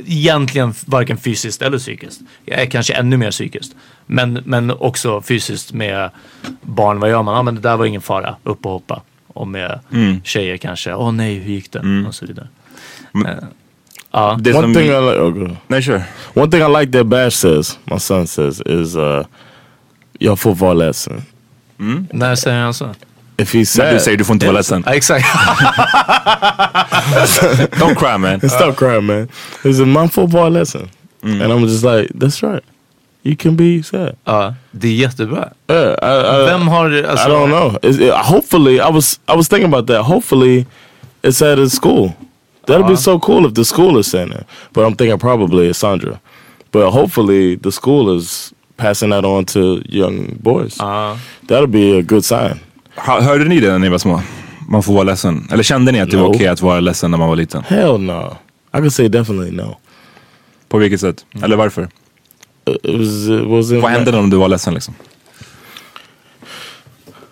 [0.05, 2.21] egentligen varken fysiskt eller psykiskt.
[2.45, 3.75] Jag är kanske ännu mer psykiskt.
[4.05, 6.09] Men, men också fysiskt med
[6.61, 6.99] barn.
[6.99, 7.35] Vad gör man?
[7.35, 8.35] Ja, men det där var ingen fara.
[8.43, 9.01] Upp och hoppa.
[9.27, 9.79] Och med
[10.23, 10.93] tjejer kanske.
[10.93, 12.05] Åh nej, hur gick det?
[12.07, 12.47] Och så vidare.
[13.13, 13.43] Eh,
[14.11, 14.37] ja.
[14.39, 14.73] Det One som...
[14.73, 15.55] thing I like, oh, go.
[15.67, 16.03] Nej, kör.
[16.33, 19.23] One thing I like that Bash says, my son says, is uh,
[20.19, 21.21] your football lesson.
[22.11, 22.95] När säger han så?
[23.41, 24.83] If he's När sad, du säger du får inte vara ledsen.
[24.87, 25.25] Exakt.
[27.79, 28.39] Don't cry man.
[28.49, 29.27] stop crying, man.
[29.63, 30.89] It's a my football lesson,
[31.21, 31.41] hmm.
[31.41, 32.63] and I'm just like, that's right.
[33.23, 34.15] You can be sad.
[34.25, 35.49] ja, det är jättebra.
[35.69, 37.03] Yeah, I, I, Vem har...
[37.03, 37.77] Alltså, I don't know.
[37.83, 40.05] It, hopefully, I was I was thinking about that.
[40.05, 40.65] Hopefully,
[41.21, 42.11] it's at his school.
[42.71, 44.45] That'll be so cool if the school is saying that.
[44.73, 46.19] But I'm thinking probably it's Sandra.
[46.71, 50.79] But hopefully, the school is passing that on to young boys.
[50.79, 50.89] Uh-huh.
[50.91, 51.17] Ja.
[51.47, 52.59] That'll be a good sign.
[52.95, 54.21] Hör- Hörde ni det när ni var små?
[54.69, 55.47] Man får vara ledsen.
[55.51, 56.35] Eller kände ni att det var No.
[56.35, 57.63] okej att vara ledsen när man var liten?
[57.67, 58.37] Hell no.
[58.73, 59.77] I can say definitely no.
[60.69, 61.25] På vilket sätt?
[61.33, 61.43] Mm.
[61.43, 61.83] Eller varför?
[62.65, 63.81] It it was it wasn't.
[63.81, 64.93] Vad hände om du var ledsen liksom?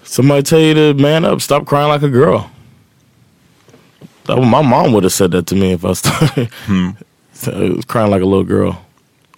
[0.04, 2.40] Somebody tell you to man up, stop crying like a girl.
[4.26, 6.90] That, my mom would have said that to me if I started hmm.
[7.34, 8.86] so I was crying like a little girl,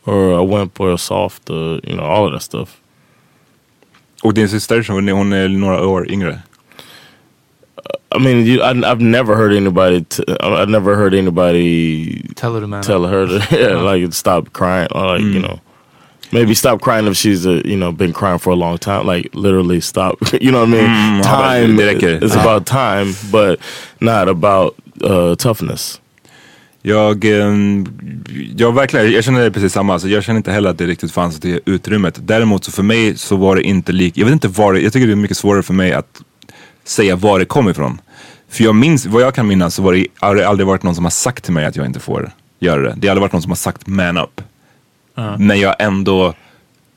[0.06, 2.82] or a wimp, or a soft, uh, you know, all of that stuff.
[4.24, 6.32] Och din syster, som är- hon är några år yngre.
[6.32, 10.04] Uh, I mean, you, I, I've never heard anybody.
[10.04, 13.84] T- uh, I've never heard anybody Tell her to man tell her to yeah, uh-huh.
[13.84, 15.48] like stop crying, or like you hmm.
[15.48, 15.60] know,
[16.32, 19.16] maybe stop crying if she's a you know been crying for a long time.
[19.16, 20.16] Like literally stop.
[20.42, 21.18] You know what I mean?
[21.18, 22.24] men time räcker.
[22.24, 22.42] is Ja.
[22.42, 23.60] about time, but
[24.00, 25.98] not about uh, toughness.
[26.84, 27.86] Jag, ehm,
[28.58, 29.94] jag verkligen, jag känner precis samma.
[29.94, 32.20] Alltså, jag känner inte heller att det riktigt fanns det utrymmet.
[32.28, 34.94] Däremot så för mig så var det inte lik, jag vet inte var det, jag
[34.94, 36.22] tycker det är mycket svårare för mig att
[36.86, 38.02] säga var det kom ifrån.
[38.50, 40.96] För jag minns, vad jag kan minnas så var det, har det aldrig varit någon
[40.96, 42.94] som har sagt till mig att jag inte får göra det.
[42.98, 44.42] Det har aldrig varit någon som har sagt man up.
[45.40, 46.34] Men jag har ändå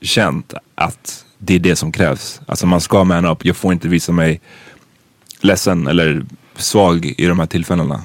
[0.01, 2.41] känt att det är det som krävs.
[2.45, 4.41] Alltså man ska man up, jag får inte visa mig
[5.41, 8.03] ledsen eller svag i de här tillfällena.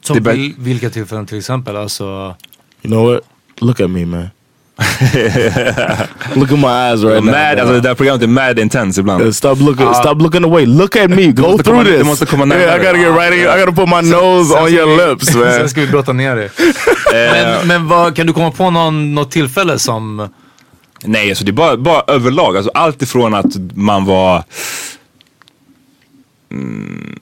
[0.00, 0.22] Som
[0.58, 1.76] vilka tillfällen till exempel?
[1.76, 2.36] Alltså,
[2.82, 3.22] You know what?
[3.60, 4.28] Look at me, man.
[6.34, 7.32] Look at my eyes right now.
[7.32, 7.58] Mad, man.
[7.58, 9.22] alltså det där programmet är mad intense ibland.
[9.22, 9.94] Uh, Stop looking!
[9.94, 10.66] stop looking away.
[10.66, 11.26] Look at me.
[11.26, 12.06] Go through komma- du this.
[12.06, 12.78] måste komma yeah, I närmare.
[12.84, 13.34] gotta get right.
[13.34, 15.68] in- I gotta put my nose on your lips, Sen man.
[15.68, 16.50] ska vi brotta ner det.
[17.12, 20.28] men men vad, kan du komma på någon, något tillfälle som...
[21.04, 22.56] Nej, alltså det är bara, bara överlag.
[22.56, 24.44] Alltså allt ifrån att man var...
[26.52, 27.18] Mm,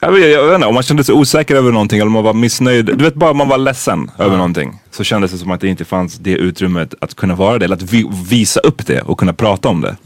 [0.00, 2.24] jag, vet, jag vet inte, om man kände sig osäker över någonting eller om man
[2.24, 2.86] var missnöjd.
[2.86, 4.80] Du vet bara man var ledsen över någonting.
[4.90, 7.64] Så kändes det som att det inte fanns det utrymmet att kunna vara det.
[7.64, 9.96] Eller att vi, visa upp det och kunna prata om det.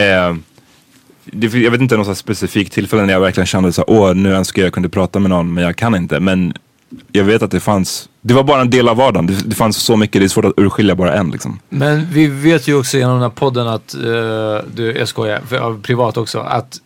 [0.00, 0.36] Eh,
[1.24, 4.62] det, jag vet inte något specifikt tillfälle när jag verkligen kände så åh nu önskar
[4.62, 6.20] jag jag kunde prata med någon men jag kan inte.
[6.20, 6.54] Men
[7.12, 9.26] jag vet att det fanns, det var bara en del av vardagen.
[9.26, 11.58] Det, det fanns så mycket, det är svårt att urskilja bara en liksom.
[11.68, 14.04] Men vi vet ju också genom den här podden att, uh,
[14.74, 16.78] du, jag skojar, för, ja, privat också, att,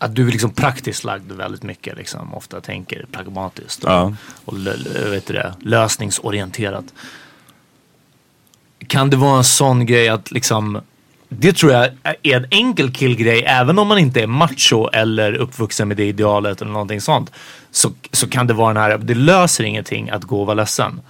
[0.00, 1.96] att du är liksom praktiskt lagd väldigt mycket.
[1.96, 4.12] Liksom, ofta tänker pragmatiskt och, Ja.
[4.44, 4.54] och
[5.12, 6.84] vet du det, lösningsorienterat.
[8.86, 10.80] Kan det vara en sån grej att liksom
[11.28, 11.84] det tror jag
[12.22, 16.62] är en enkel killgrej även om man inte är macho eller uppvuxen med det idealet
[16.62, 17.32] eller någonting sånt.
[17.70, 21.00] Så, så kan det vara den här, det löser ingenting att gå och vara ledsen.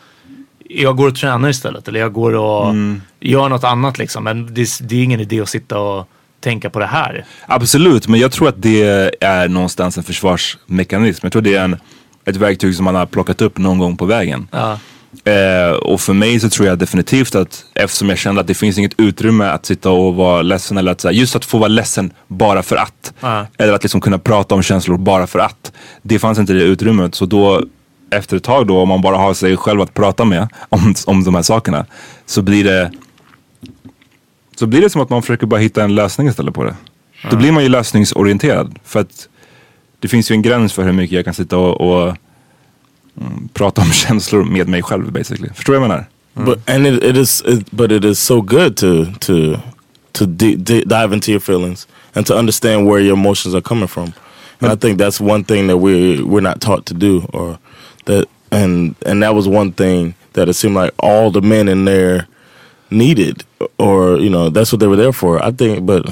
[0.68, 2.74] Jag går och tränar istället eller jag går och
[3.20, 4.24] gör något annat liksom.
[4.24, 6.08] Men det, det är ingen idé att sitta och
[6.40, 7.24] tänka på det här.
[7.46, 8.82] Absolut, men jag tror att det
[9.20, 11.26] är någonstans en försvarsmekanism.
[11.26, 11.76] Jag tror det är en,
[12.24, 14.48] ett verktyg som man har plockat upp någon gång på vägen.
[14.50, 14.78] Ja.
[15.24, 18.78] Eh, och för mig så tror jag definitivt att eftersom jag kände att det finns
[18.78, 22.62] inget utrymme att sitta och vara ledsen eller att just att få vara ledsen bara
[22.62, 23.12] för att.
[23.20, 23.46] Ja.
[23.58, 25.72] Eller att liksom kunna prata om känslor bara för att.
[26.02, 27.14] Det fanns inte det utrymmet.
[27.14, 27.62] Så då
[28.10, 31.24] efter ett tag då om man bara har sig själv att prata med om, om
[31.24, 31.86] de här sakerna.
[32.26, 32.90] Så blir det
[34.60, 36.76] så blir det som att man försöker bara hitta en lösning istället på det.
[37.30, 38.78] Då blir man ju lösningsorienterad.
[38.84, 39.28] För att
[40.00, 42.16] det finns ju en gräns för hur mycket jag kan sitta och, och
[43.20, 45.48] mm, prata om känslor med mig själv basically.
[45.54, 46.06] Förstår du vad jag menar?
[46.36, 46.46] Mm.
[46.46, 49.60] But and it, it is, it, but it is so good to to
[50.12, 53.88] to di- di- dive into your feelings and to understand where your emotions are coming
[53.88, 54.12] from.
[54.60, 57.58] And I think that's one thing that we we're not taught to do, or
[58.04, 61.84] that and and that was one thing that it seemed like all the men in
[61.84, 62.26] there
[62.90, 63.42] needed
[63.76, 65.48] or you know that's what they were there for.
[65.48, 66.06] I think, but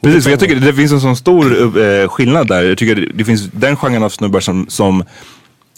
[0.00, 2.62] Precis, jag tycker det finns en sån stor eh, skillnad där.
[2.62, 5.04] Jag tycker det, det finns den genren av snubbar som, som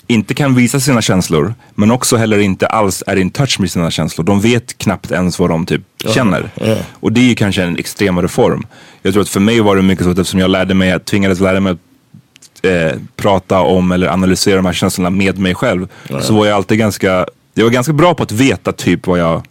[0.06, 3.90] inte kan visa sina känslor men också heller inte alls är in touch med sina
[3.90, 4.24] känslor.
[4.24, 6.50] De vet knappt ens vad de typ känner.
[6.54, 6.76] ja.
[7.00, 8.66] Och det är ju kanske en extremare form.
[9.02, 11.04] Jag tror att för mig var det mycket så att eftersom jag lärde mig, jag
[11.04, 15.88] tvingades lära mig att eh, prata om eller analysera de här känslorna med mig själv.
[16.20, 19.42] Så var jag alltid ganska, jag var ganska bra på att veta typ vad jag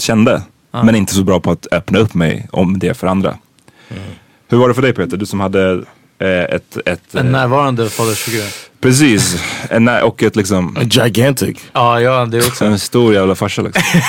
[0.00, 0.42] kände.
[0.70, 3.38] Men inte så bra på att öppna upp mig om det för andra.
[4.48, 5.16] Hur var det för dig Peter?
[5.16, 5.84] Du som hade
[6.18, 8.44] eh, ett, ett En eh, närvarande fadersfigur.
[8.80, 11.58] precis, en, och ett liksom, gigantic.
[11.72, 12.64] Ja, ja det också.
[12.64, 13.82] en stor jävla farsa liksom.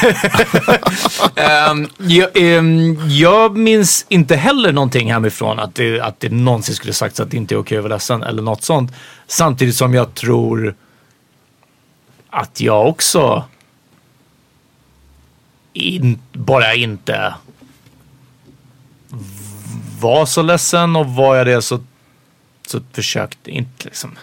[1.36, 6.94] Ehm, jag, ehm, jag minns inte heller någonting hemifrån att det, att det någonsin skulle
[6.94, 8.92] sagts att det inte är okej att vara ledsen eller något sånt.
[9.28, 10.76] Samtidigt som jag tror
[12.30, 13.44] att jag också
[15.80, 17.34] in, bara inte
[20.00, 21.80] var så ledsen och var jag det så,
[22.68, 24.18] så försökte inte liksom.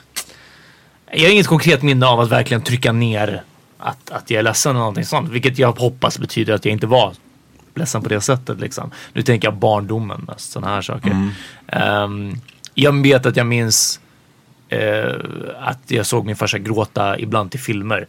[1.12, 3.42] Jag har inget konkret minne av att verkligen trycka ner
[3.78, 5.30] att, att jag är ledsen eller någonting sånt.
[5.30, 7.14] Vilket jag hoppas betyder att jag inte var
[7.74, 8.60] ledsen på det sättet.
[8.60, 8.90] Liksom.
[9.12, 11.30] Nu tänker jag barndomen, mest sådana här saker.
[11.66, 12.34] Ehm,
[12.74, 14.00] jag vet att jag minns
[14.68, 15.14] eh,
[15.60, 18.06] att jag såg min farsa gråta ibland till filmer.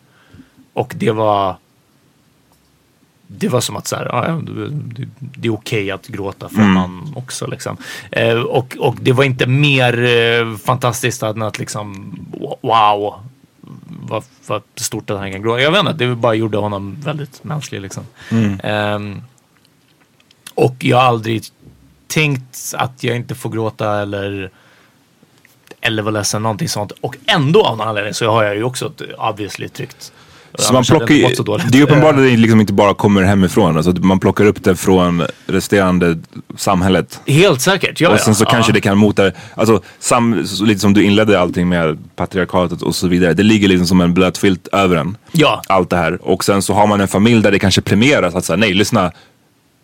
[0.73, 1.57] Och det var
[3.27, 4.41] det var som att så här, ja, ja,
[5.19, 7.47] det, är okej att gråta för man också.
[7.47, 7.77] Liksom.
[8.11, 12.19] Eh, och, och det var inte mer eh, fantastiskt än att liksom,
[12.61, 13.13] wow,
[13.87, 15.61] vad, vad stort att han kan gråta.
[15.61, 17.81] Jag vet inte, det bara gjorde honom väldigt mänsklig.
[17.81, 18.03] Liksom.
[18.63, 19.21] Ehm,
[20.53, 21.43] och jag har aldrig
[22.07, 24.51] tänkt att jag inte får gråta eller
[25.81, 26.91] eller vara ledsen, någonting sånt.
[26.91, 30.13] Och ändå av någon anledning så har jag ju också obviously tryckt.
[30.55, 33.77] Så man plockar mått så det är uppenbart att det liksom inte bara kommer hemifrån.
[33.77, 36.17] Alltså, man plockar upp det från resterande
[36.57, 37.19] samhället.
[37.25, 38.49] Helt säkert, ja och sen så ja.
[38.49, 38.73] kanske ja.
[38.73, 43.33] det kan mota, alltså sam, lite som du inledde allting med patriarkatet och så vidare.
[43.33, 45.17] Det ligger liksom som en blöt filt över en.
[45.31, 45.61] Ja.
[45.67, 46.19] Allt det här.
[46.21, 49.11] Och sen så har man en familj där det kanske premieras att säga nej lyssna.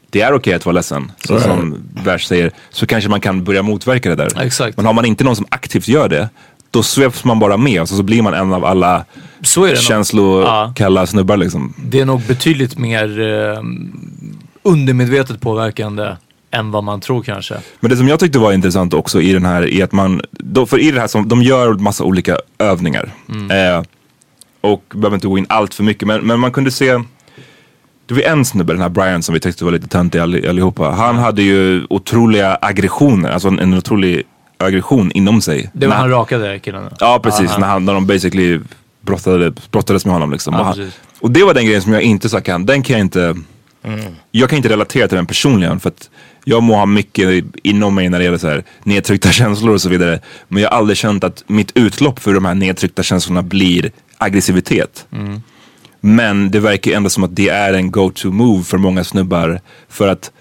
[0.09, 1.11] Det är okej att vara ledsen.
[1.27, 2.51] Så som Bärs säger.
[2.69, 4.41] Så kanske man kan börja motverka det där.
[4.45, 4.77] Exakt.
[4.77, 6.29] Men har man inte någon som aktivt gör det.
[6.73, 9.05] Då sveps man bara med och så, så blir man en av alla
[9.41, 11.73] Så är känslokalla snubbar liksom.
[11.85, 13.59] Det är nog betydligt mer eh,
[14.63, 16.15] undermedvetet påverkande
[16.51, 17.55] än vad man tror kanske.
[17.79, 20.65] Men det som jag tyckte var intressant också i den här är att man, då,
[20.65, 23.09] för i det här som, de gör massa olika övningar.
[23.51, 23.83] Eh,
[24.61, 26.99] och behöver inte gå in allt för mycket men, men man kunde se
[28.05, 30.89] det var en snubbe, den här Brian som vi tyckte var lite töntig alli- allihopa.
[30.91, 34.23] Han hade ju otroliga aggressioner, alltså en, en otrolig
[34.65, 35.69] aggression inom sig.
[35.73, 36.83] Det var När- han rakade killen.
[36.99, 37.59] Ja precis, Aha.
[37.59, 38.59] när, han, när de basically
[39.01, 40.53] brottade, brottades med honom liksom.
[40.53, 42.93] Ja, och, han, och det var den grejen som jag inte så kan, den kan
[42.93, 43.35] jag inte,
[44.31, 46.09] jag kan inte relatera till den personligen för att
[46.45, 49.89] jag må ha mycket inom mig när det gäller så här nedtryckta känslor och så
[49.89, 50.19] vidare.
[50.47, 55.05] Men jag har aldrig känt att mitt utlopp för de här nedtryckta känslorna blir aggressivitet.
[56.01, 60.07] Men det verkar ändå som att det är en go-to move för många snubbar för
[60.07, 60.31] att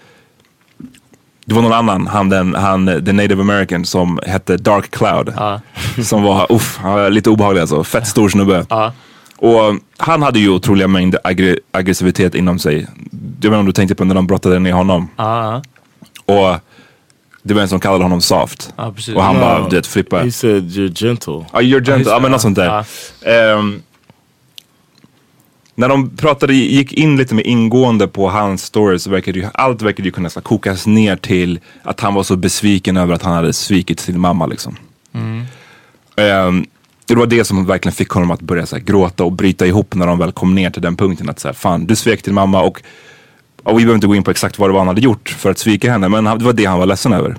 [1.45, 5.33] det var någon annan, han den, han, the native american som hette Dark Cloud.
[5.37, 5.61] Ja.
[6.03, 7.83] Som var, uff, han var lite obehaglig alltså.
[7.83, 8.65] Fett stor snubbe.
[8.69, 8.93] Ja.
[9.37, 12.75] Och han hade ju otroliga mängder aggre- aggressivitet inom sig.
[12.75, 12.81] Jag
[13.21, 15.09] vet inte om du tänkte på när de brottade ner honom.
[15.15, 15.61] Ja,
[16.25, 16.55] Och
[17.43, 18.73] det var en som kallade honom soft.
[19.15, 19.39] Och han No.
[19.41, 20.23] bara, du vet, flippade.
[20.23, 21.45] He said you're gentle.
[21.53, 22.11] Ja, you're gentle.
[22.11, 22.65] Ja, men något sånt där.
[23.25, 23.57] Ja.
[25.75, 29.81] När de pratade, gick in lite mer ingående på hans story så verkade ju, allt
[29.81, 33.33] verkade ju kunna så kokas ner till att han var så besviken över att han
[33.33, 34.75] hade svikit sin mamma liksom.
[36.15, 36.65] Ehm,
[37.05, 39.95] det var det som verkligen fick honom att börja så här, gråta och bryta ihop
[39.95, 42.33] när de väl kom ner till den punkten att så här, fan du svek din
[42.33, 42.81] mamma och,
[43.63, 45.51] och vi behöver inte gå in på exakt vad det var han hade gjort för
[45.51, 47.35] att svika henne men han, det var det han var ledsen över.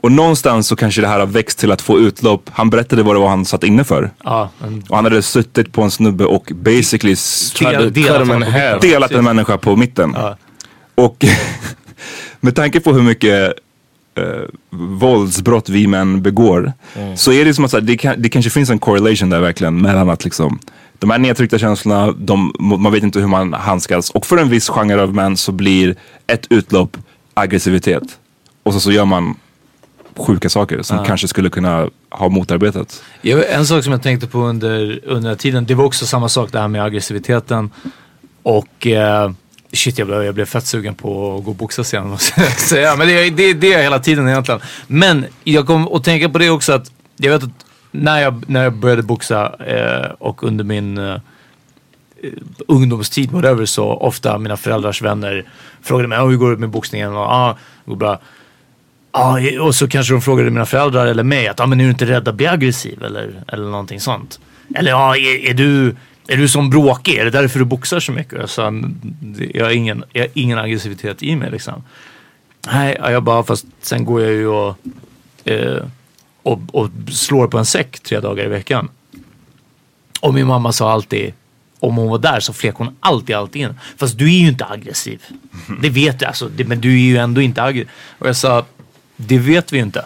[0.00, 2.50] Och någonstans så kanske det här har växt till att få utlopp.
[2.52, 4.10] Han berättade vad det var han satt inne för.
[4.24, 7.16] Ja, en Och han hade suttit på en snubbe och basically
[7.60, 8.80] del- delat mitten.
[8.80, 10.12] delat en människa på mitten.
[10.16, 10.36] Ja.
[10.94, 11.24] Och
[12.40, 13.52] med tanke på hur mycket
[14.18, 14.24] eh,
[14.70, 16.72] våldsbrott vi män begår
[17.16, 19.40] så är det som att så här, det, kan, det kanske finns en correlation där
[19.40, 20.58] verkligen mellan att liksom
[20.98, 24.68] de här nedtryckta känslorna, de, man vet inte hur man handskas och för en viss
[24.68, 25.96] genre av män så blir
[26.26, 26.96] ett utlopp
[27.34, 28.02] aggressivitet.
[28.62, 29.34] Och så, så gör man
[30.18, 33.02] sjuka saker som kanske skulle kunna ha motarbetat.
[33.22, 36.06] Jag, en sak som jag tänkte på under, under den här tiden, det var också
[36.06, 37.70] samma sak det här med aggressiviteten.
[38.42, 39.30] Och eh,
[39.72, 42.52] shit, jag blev, jag blev fett sugen på att gå och boxas igen måste jag
[42.52, 42.96] säga.
[42.96, 44.60] Men det, det, det är jag hela tiden egentligen.
[44.86, 47.50] Men jag kom att tänka på det också att jag vet att
[47.90, 51.16] när jag, när jag började boxa eh, och under min eh,
[52.68, 55.44] ungdomstid, whatever, så ofta mina föräldrars vänner
[55.82, 57.12] frågade mig "Ja, hur går det med boxningen?
[57.12, 58.20] Och, ah, det går bra.
[59.18, 61.90] Ja, och så kanske de frågade mina föräldrar eller mig att ah, men är du
[61.90, 64.40] inte rädd att bli aggressiv eller, eller någonting sånt.
[64.74, 65.96] Eller ja, är, är, du,
[66.28, 67.14] är du som bråkig?
[67.14, 68.32] Är det därför du boxar så mycket?
[68.32, 68.70] Jag sa,
[69.20, 71.82] "Det- jag har ingen, jag har ingen aggressivitet i mig liksom.
[72.72, 74.76] Nej, ja, jag bara, fast sen går jag ju och,
[75.44, 75.82] eh,
[76.42, 78.88] och, och slår på en säck tre dagar i veckan.
[80.20, 81.32] Och min mamma sa alltid,
[81.80, 83.74] om hon var där så flek hon alltid, alltid in.
[83.96, 85.22] Fast du är ju inte aggressiv.
[85.82, 87.90] Det vet du alltså, det, men du är ju ändå inte aggressiv.
[88.18, 88.64] Och jag sa,
[89.16, 90.04] det vet vi ju inte.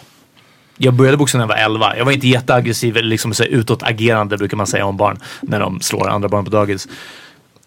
[0.77, 1.97] Jag började boxa när jag var 11.
[1.97, 5.59] Jag var inte jätteaggressiv eller liksom så här utåtagerande brukar man säga om barn när
[5.59, 6.87] de slår andra barn på dagis.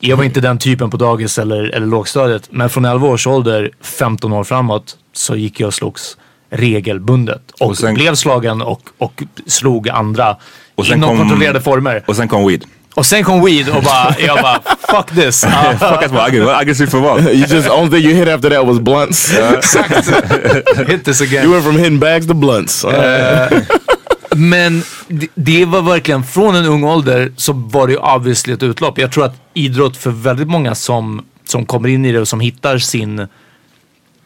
[0.00, 2.48] Jag var inte den typen på dagis eller, eller lågstadiet.
[2.50, 6.16] Men från 11 års ålder, 15 år framåt, så gick jag och slogs
[6.50, 7.50] regelbundet.
[7.60, 10.36] Och, Och sen- blev slagen och, och slog andra
[10.84, 12.04] inom kom- kontrollerade former.
[12.06, 12.64] Och sen kom weed.
[12.94, 15.44] Och sen kom weed och bara, jag bara fuck this.
[15.48, 16.48] Ja, Fuck att vara aggressiv.
[16.48, 17.20] Aggressiv för vad?
[17.20, 19.34] You just only thing you hit after that was blunts.
[19.58, 20.08] exakt.
[20.88, 21.44] Hit this again.
[21.44, 22.84] you went from hitting bags to blunts.
[22.84, 22.90] Uh,
[24.36, 28.62] Men det, det var verkligen från en ung ålder så var det ju obviously ett
[28.62, 28.98] utlopp.
[28.98, 32.40] Jag tror att idrott för väldigt många som, som kommer in i det och som
[32.40, 33.26] hittar sin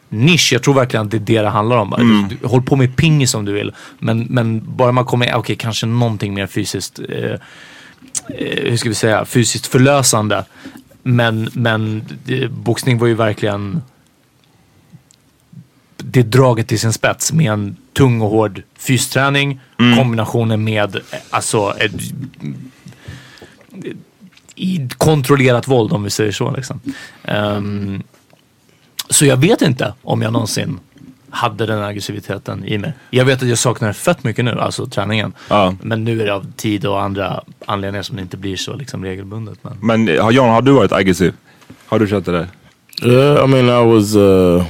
[0.09, 0.53] nisch.
[0.53, 2.27] Jag tror verkligen att det är det det handlar om.
[2.29, 3.71] Du, du, håll på med pingis om du vill.
[3.99, 7.39] Men, men bara man kommer, okej kanske någonting mer fysiskt, eh, eh,
[8.27, 10.45] hur ska vi säga, fysiskt förlösande.
[11.03, 12.05] Men, men
[12.49, 13.81] boxning var ju verkligen
[15.97, 19.59] det draget till sin spets med en tung och hård fysträning
[19.97, 21.91] kombinationen med eh, alltså ett,
[24.55, 26.51] i kontrollerat våld om vi säger så.
[26.51, 26.81] Liksom.
[27.23, 28.03] Ehm,
[29.09, 30.79] så jag vet inte om jag någonsin
[31.31, 32.93] hade den aggressiviteten i mig.
[33.09, 35.33] Jag vet att jag saknar fett mycket nu, alltså träningen.
[35.49, 35.75] Ja.
[35.81, 39.03] Men nu är det av tid och andra anledningar som det inte blir så liksom,
[39.03, 39.59] regelbundet.
[39.61, 39.77] Men...
[39.81, 41.33] Men har John, har du varit aggressiv?
[41.85, 42.47] Har du kört det där?
[43.03, 44.15] yeah, I mean, I was.
[44.15, 44.65] Uh,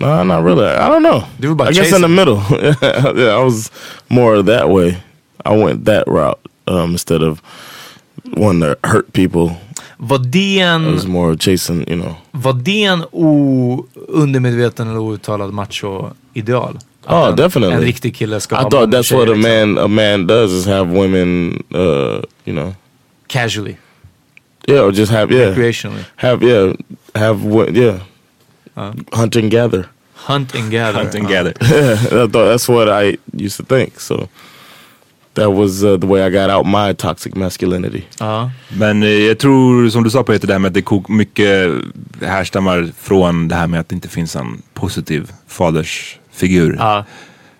[0.00, 0.66] nah, not really.
[0.66, 1.24] I don't know.
[1.40, 2.02] Were about I guess in chasing.
[2.02, 2.42] the middle.
[3.22, 3.70] yeah, I was
[4.08, 5.02] more that way.
[5.44, 7.40] I went that route um, instead of
[8.36, 9.54] wanting to hurt people.
[9.98, 12.14] Var det I en, was more chasing, you know.
[12.32, 13.04] var det en
[14.08, 16.78] undermedveten eller outtalad macho-ideal?
[17.06, 17.74] Oh, en, definitely.
[17.76, 19.40] En riktig kille ska I ha thought that's what a liksom.
[19.42, 22.74] man a man does is have women, uh, you know,
[23.28, 23.76] Casually,
[24.68, 26.04] yeah, or just have yeah, recreationally.
[26.16, 26.72] have yeah,
[27.14, 27.40] have
[27.76, 27.98] yeah,
[29.12, 29.88] hunt and gather.
[30.14, 30.98] Hunt and gather.
[30.98, 31.30] Hunt and Ja.
[31.30, 31.54] gather.
[31.60, 34.00] I thought that's what I used to think.
[34.00, 34.28] So
[35.36, 38.02] that was uh, the way I got out my toxic masculinity.
[38.18, 38.50] Ja.
[38.68, 41.72] Men eh, jag tror, som du sa Peter, det här med att det kok mycket
[42.22, 46.76] härstammar från det här med att det inte finns en positiv fadersfigur.
[46.78, 47.04] Ja.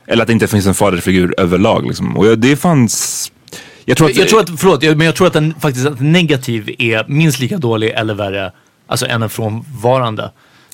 [0.06, 1.86] Eller att det inte finns en fadersfigur överlag.
[1.86, 2.16] Liksom.
[2.16, 3.32] Och det fanns...
[3.84, 4.16] Jag tror att...
[4.16, 7.40] Jag tror att, förlåt, jag, men jag tror att den faktiskt att negativ är minst
[7.40, 8.52] lika dålig eller värre,
[8.86, 10.30] alltså än en frånvarande.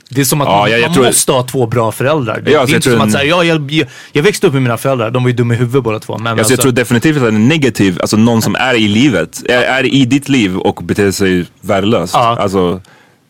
[0.08, 2.40] Det är som att Ja, man, jag- jag man tror- måste ha två bra föräldrar.
[2.40, 4.22] Det, Ja, det alltså, är jag inte som att en- säga, ja, jag, jag, jag
[4.22, 6.18] växte upp med mina föräldrar, de var ju dumma i huvudet båda två.
[6.18, 9.42] Men Alltså, alltså, jag tror definitivt att en negativ, alltså någon som är i livet,
[9.48, 12.14] är, är i ditt liv och beter sig värdelöst.
[12.14, 12.36] Ja.
[12.40, 12.80] Alltså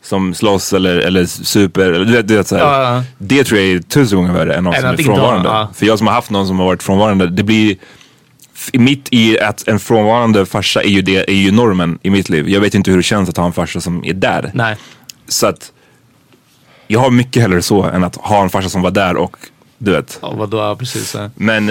[0.04, 2.64] som slåss eller, eller super, eller du vet, du vet så här.
[2.94, 3.04] Ja.
[3.18, 5.48] Det tror jag är tusen gånger värre än någon som är frånvarande.
[5.48, 5.70] ja.
[5.74, 7.76] För jag som har haft någon som har varit frånvarande, det blir
[8.72, 12.48] mitt i att en frånvarande farsa är ju, det, är ju normen i mitt liv.
[12.48, 14.50] Jag vet inte hur det känns att ha en farsa som är där.
[14.54, 14.76] nej.
[15.28, 15.72] Så att
[16.92, 19.36] jag har mycket hellre så än att ha en farsa som var där och
[19.78, 20.18] du vet.
[20.22, 21.14] Ja, vadå, ja, precis.
[21.14, 21.30] ja.
[21.34, 21.66] Men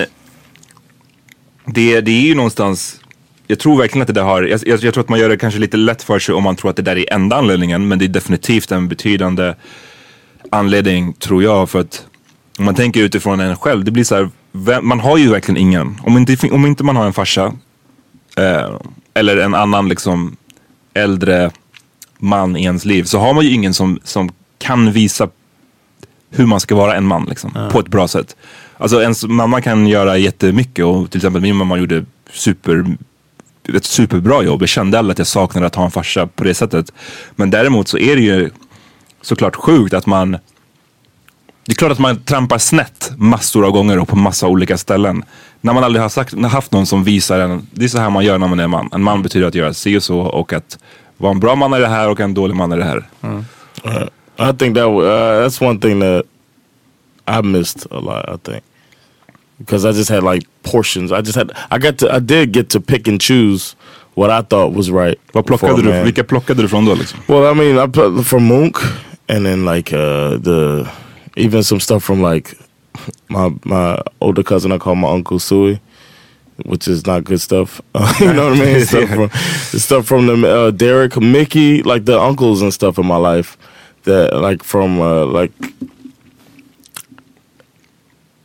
[1.66, 3.02] det, det är ju någonstans,
[3.48, 5.38] jag tror verkligen att det där har, jag, jag, jag tror att man gör det
[5.38, 7.88] kanske lite lätt för sig om man tror att det där är enda anledningen.
[7.88, 9.54] Men det är definitivt en betydande
[10.50, 11.70] anledning tror jag.
[11.70, 12.06] För att
[12.60, 15.58] om man tänker utifrån en själv, det blir så här, vem, man har ju verkligen
[15.58, 15.98] ingen.
[16.04, 17.54] Om inte, om inte man har en farsa
[18.38, 18.70] eh,
[19.14, 20.36] eller en annan liksom
[20.94, 21.52] äldre
[22.18, 24.30] man i ens liv så har man ju ingen som, som
[24.62, 25.30] kan visa
[26.30, 28.36] hur man ska vara en man liksom, på ett bra sätt.
[28.78, 32.86] Alltså ens mamma kan göra jättemycket och till exempel min mamma gjorde super,
[33.74, 34.62] ett superbra jobb.
[34.62, 36.92] Jag kände aldrig att jag saknade att ha en farsa på det sättet.
[37.36, 38.50] Men däremot så är det ju
[39.22, 40.38] såklart sjukt att man
[41.66, 45.24] det är klart att man trampar snett massor av gånger och på massa olika ställen.
[45.62, 48.26] När man aldrig har sagt, haft någon som visar en, det är så här man
[48.26, 48.90] gör när man är man.
[48.94, 50.78] En man betyder att göra si och så och att
[51.18, 53.10] vara en bra man är det här och en dålig man är det här.
[53.24, 54.08] Uh,
[54.42, 56.26] I think that uh, that's one thing that
[57.28, 58.28] I missed a lot.
[58.30, 58.64] I think
[59.60, 61.12] because I just had like portions.
[61.12, 63.76] I just had I got to I did get to pick and choose
[64.16, 65.20] what I thought was right.
[65.34, 67.20] Vad for a plockade du, vilka plockade du från då liksom?
[67.28, 68.82] Well, I mean, I put from Mook,
[69.30, 70.90] and then like uh, the
[71.36, 72.56] even some stuff from like
[73.28, 75.80] my my older cousin I call my uncle Sui.
[76.66, 77.82] which is not good stuff.
[78.20, 78.86] you know what I mean?
[78.86, 79.30] stuff from,
[79.72, 83.58] the stuff from the uh, Derek, Mickey, like the uncles and stuff in my life
[84.04, 85.52] that like from uh, like.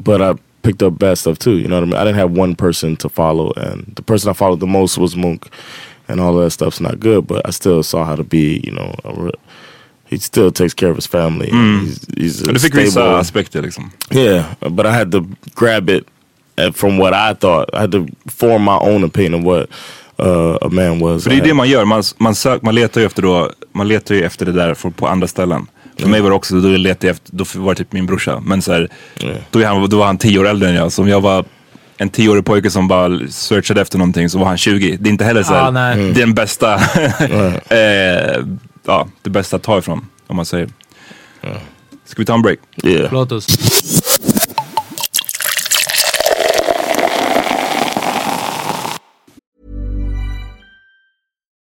[0.02, 1.58] But I picked up bad stuff too.
[1.58, 1.96] You know what I mean?
[1.96, 5.16] I didn't have one person to follow, and the person I followed the most was
[5.16, 5.48] Mook,
[6.08, 7.26] and all that stuff's not good.
[7.26, 8.60] But I still saw how to be.
[8.64, 9.32] You know, a re-
[10.06, 11.50] he still takes care of his family.
[11.50, 13.92] He's, he's a du fick vissa aspekter liksom.
[14.12, 16.06] yeah, but I had to grab it
[16.58, 17.70] uh, from what I thought.
[17.74, 19.68] I had to form my own opinion of what
[20.22, 21.22] uh, a man was.
[21.22, 23.88] För det är det man gör, man, man, sök, man letar ju efter då, man
[23.88, 25.66] letar ju efter det där för, på andra ställen.
[25.98, 28.42] För mig var det också, då letade jag efter, då var det typ min brorsa.
[28.46, 28.88] Men så här,
[29.50, 30.92] då, är han, då var han tio år äldre än jag.
[30.92, 31.44] Så om jag var
[31.96, 34.96] en tioårig pojke som bara searchade efter någonting så var han 20.
[35.00, 35.92] Det är inte heller så här, Ah.
[35.92, 36.14] Mm.
[36.14, 36.74] den bästa,
[37.68, 38.44] eh,
[38.86, 40.06] ja, det bästa att ta ifrån.
[40.26, 40.68] Om man säger.
[42.04, 42.58] Ska vi ta en break?
[42.84, 43.12] yeah.
[43.12, 43.46] Låt oss.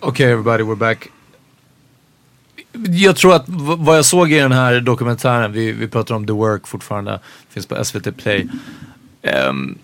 [0.00, 1.08] Okej everybody, we're back.
[2.88, 6.32] Jag tror att vad jag såg i den här dokumentären, vi, vi pratar om The
[6.32, 8.48] Work fortfarande, finns på SVT Play.
[9.22, 9.78] Ehm, um,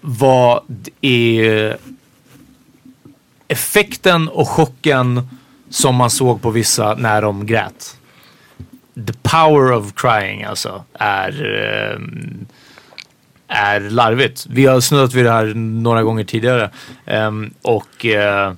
[0.00, 0.62] vad
[1.00, 1.76] är
[3.48, 5.28] effekten och chocken
[5.70, 7.96] som man såg på vissa när de grät.
[8.94, 11.46] The power of crying alltså är,
[11.96, 12.46] um,
[13.48, 14.46] är larvigt.
[14.50, 16.70] Vi har snuddat vid det här några gånger tidigare.
[17.06, 18.52] um, och uh,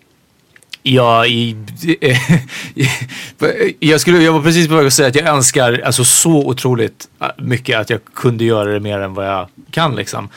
[0.89, 1.57] Ja, i,
[3.81, 7.09] jag, skulle, jag var precis på väg att säga att jag önskar alltså, så otroligt
[7.21, 9.97] äh, mycket att jag kunde göra det mer än vad jag kan.
[9.97, 10.29] Liksom.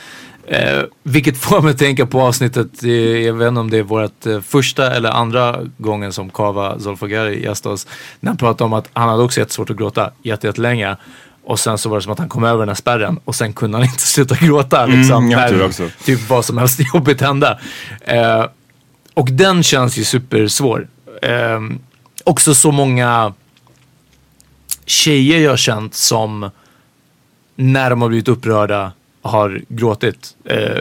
[0.46, 3.82] Eh, vilket får mig att tänka på avsnittet, eh, jag vet inte om det är
[3.82, 7.86] vårt eh, första eller andra gången som Kava Zolfagari gästade oss.
[8.20, 10.96] När han pratade om att han hade också jättesvårt att gråta jätte- jättelänge.
[11.44, 13.52] Och sen så var det som att han kom över den här spärren och sen
[13.52, 14.86] kunde han inte sluta gråta.
[14.86, 17.58] Liksom, tror när typ vad som helst jobbigt hände.
[18.00, 18.44] Eh,
[19.14, 20.88] och den känns ju supersvår.
[21.22, 21.60] Eh,
[22.24, 23.32] också så många
[24.86, 26.50] tjejer jag har känt som
[27.56, 28.92] när de har blivit upprörda
[29.22, 30.34] har gråtit.
[30.44, 30.76] Eh,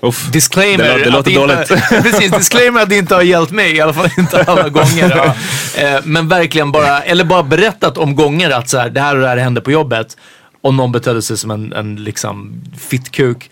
[0.00, 1.88] Uff, disclaimer, det låter- det låter inte, dåligt.
[2.12, 5.12] precis, disclaimer att det inte har hjälpt mig, i alla fall inte alla gånger.
[5.16, 5.34] Ja.
[5.78, 9.22] Eh, men verkligen bara, eller bara berättat om gånger att så här, det här och
[9.22, 10.16] det här hände på jobbet.
[10.60, 13.50] Och någon betedde sig som en, en liksom fittkuk.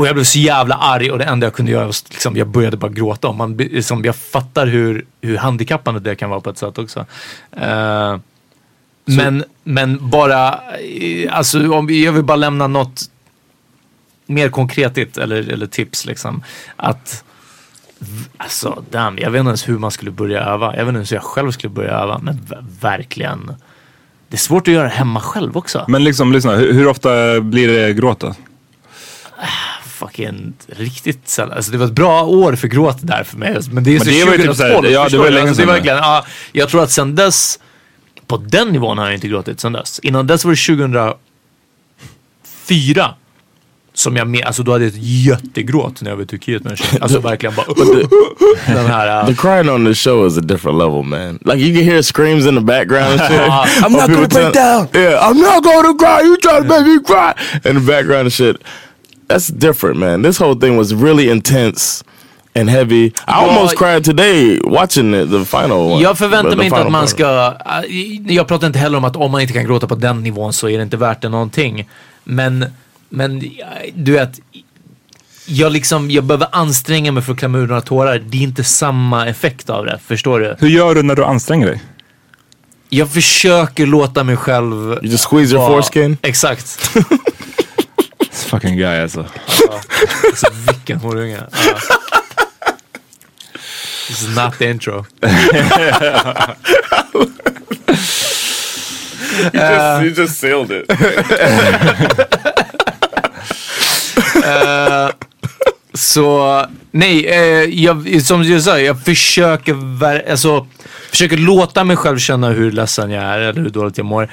[0.00, 2.48] Och jag blev så jävla arg och det enda jag kunde göra var liksom, jag
[2.48, 3.28] började bara gråta.
[3.28, 7.06] Och man, liksom, jag fattar hur, hur handikappande det kan vara på ett sätt också.
[7.52, 8.16] Eh,
[9.04, 13.00] men, men bara, eh, alltså om jag vill bara lämna något
[14.26, 16.42] mer konkretigt eller, eller tips liksom.
[16.76, 17.24] Att,
[18.36, 20.76] alltså damn, jag vet inte ens hur man skulle börja öva.
[20.76, 22.18] Jag vet inte ens hur jag själv skulle börja öva.
[22.18, 22.46] Men
[22.80, 23.54] verkligen.
[24.28, 25.84] Det är svårt att göra hemma själv också.
[25.88, 28.34] Men liksom, lyssna, hur, hur ofta blir det gråt då?
[30.00, 31.56] Fucking riktigt sällan.
[31.56, 33.58] Alltså det var ett bra år för gråt där för mig.
[33.72, 35.30] Men det är Men så det var ju typ så här- 2012, ja, det var
[35.30, 35.66] länge alltså, sedan.
[35.68, 37.58] verkligen, ja, Jag tror att sen dess,
[38.26, 39.98] på den nivån har jag inte gråtit sen dess.
[39.98, 41.16] Innan dess var det
[42.64, 43.14] 2004.
[43.92, 46.70] Som jag med, alltså då hade jag ett jättegråt när jag var i Turkiet med
[46.70, 46.98] en tjej.
[47.00, 47.66] Alltså verkligen bara...
[48.66, 49.24] den här...
[49.26, 51.38] The Uh, crying on this show is a different level, man.
[51.44, 53.40] Like you can hear screams in the background and shit.
[53.84, 54.88] I'm Of not gonna break down.
[54.94, 56.20] Yeah, I'm not gonna cry.
[56.22, 57.34] You trying to make me cry
[57.64, 58.56] in the background and shit.
[59.30, 60.22] That's different, man.
[60.22, 62.04] This whole thing was really intense
[62.54, 63.06] and heavy.
[63.06, 66.02] I almost cried today watching the, the final one.
[66.02, 67.48] jag förväntar The- mig the inte att man ska...
[67.50, 70.52] uh, Jag pratar inte heller om att om man inte kan gråta på den nivån
[70.52, 71.88] så är det inte värt det någonting.
[72.24, 72.64] Men,
[73.08, 73.42] men
[73.94, 74.40] du vet...
[75.46, 78.18] Jag, liksom, jag behöver anstränga mig för att klämma ur några tårar.
[78.28, 79.98] Det är inte samma effekt av det.
[80.06, 80.56] Förstår du?
[80.58, 81.82] Hur gör du när du anstränger dig?
[82.88, 84.72] Jag försöker låta mig själv...
[84.72, 86.16] You just squeeze your foreskin?
[86.22, 86.90] Exakt.
[88.50, 89.26] Fucking guy alltså.
[90.28, 91.38] Alltså, vilken horunge.
[91.50, 91.76] Ja.
[94.08, 95.06] This is not the intro.
[99.52, 100.90] You just, you just sealed it.
[105.94, 110.66] Så nej, eh, jag, som jag sa, jag försöker, ver- alltså,
[111.10, 114.30] försöker låta mig själv känna hur ledsen jag är eller hur dåligt jag mår.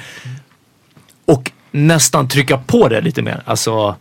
[1.26, 3.42] Och nästan trycka på det lite mer.
[3.46, 3.96] Alltså,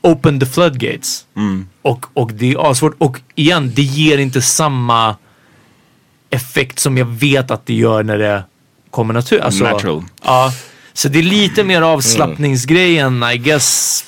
[0.00, 1.26] open the floodgates.
[1.82, 2.94] Och, och det är asvårt.
[2.98, 5.16] Och igen, det ger inte samma
[6.30, 8.44] effekt som jag vet att det gör när det
[8.90, 9.40] kommer natur.
[9.40, 10.04] Alltså, Natural.
[10.24, 10.52] Ja.
[10.92, 14.04] Så det är lite mer avslappningsgrejen, I guess.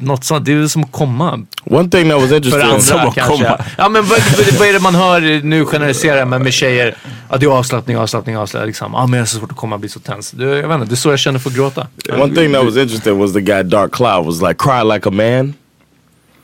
[0.00, 0.44] Något sånt.
[0.44, 1.40] Det är som att komma.
[1.64, 2.62] One thing that was För interesting.
[2.62, 3.36] andra som att kanske.
[3.44, 3.58] komma.
[3.78, 4.18] Ja men vad,
[4.58, 6.94] vad- är det man hör nu generaliserar men med tjejer?
[7.30, 8.66] Ja det är avslappning, avslappning, avslappning.
[8.66, 8.92] Liksom.
[8.94, 10.30] Ja men jag har så svårt att komma och bli så tens.
[10.30, 11.86] Du, jag vet inte, det är så jag känner för att gråta.
[12.12, 15.12] One thing that was interesting was the guy Dark Cloud was like cry like a
[15.12, 15.54] man.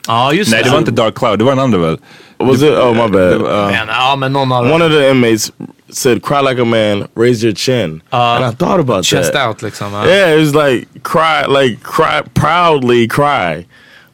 [0.06, 1.98] Ja just Nej det var inte Dark Cloud, det var en andra väl?
[2.46, 2.72] Was it?
[2.72, 3.40] Oh my bad.
[3.40, 5.52] Men, ja men någon av One of the inmates
[5.88, 9.48] said, "Cry like a man, raise your chin," uh, and I thought about chest that.
[9.48, 9.92] out liksom.
[9.92, 10.04] Ja.
[10.04, 13.66] Yeah, it was like cry, like cry, proudly cry,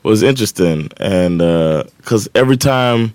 [0.02, 3.14] was interesting, and uh, because every time,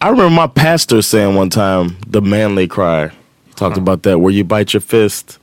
[0.00, 3.08] I remember my pastor saying one time, the manly cry.
[3.46, 5.38] He talked about that where you bite your fist.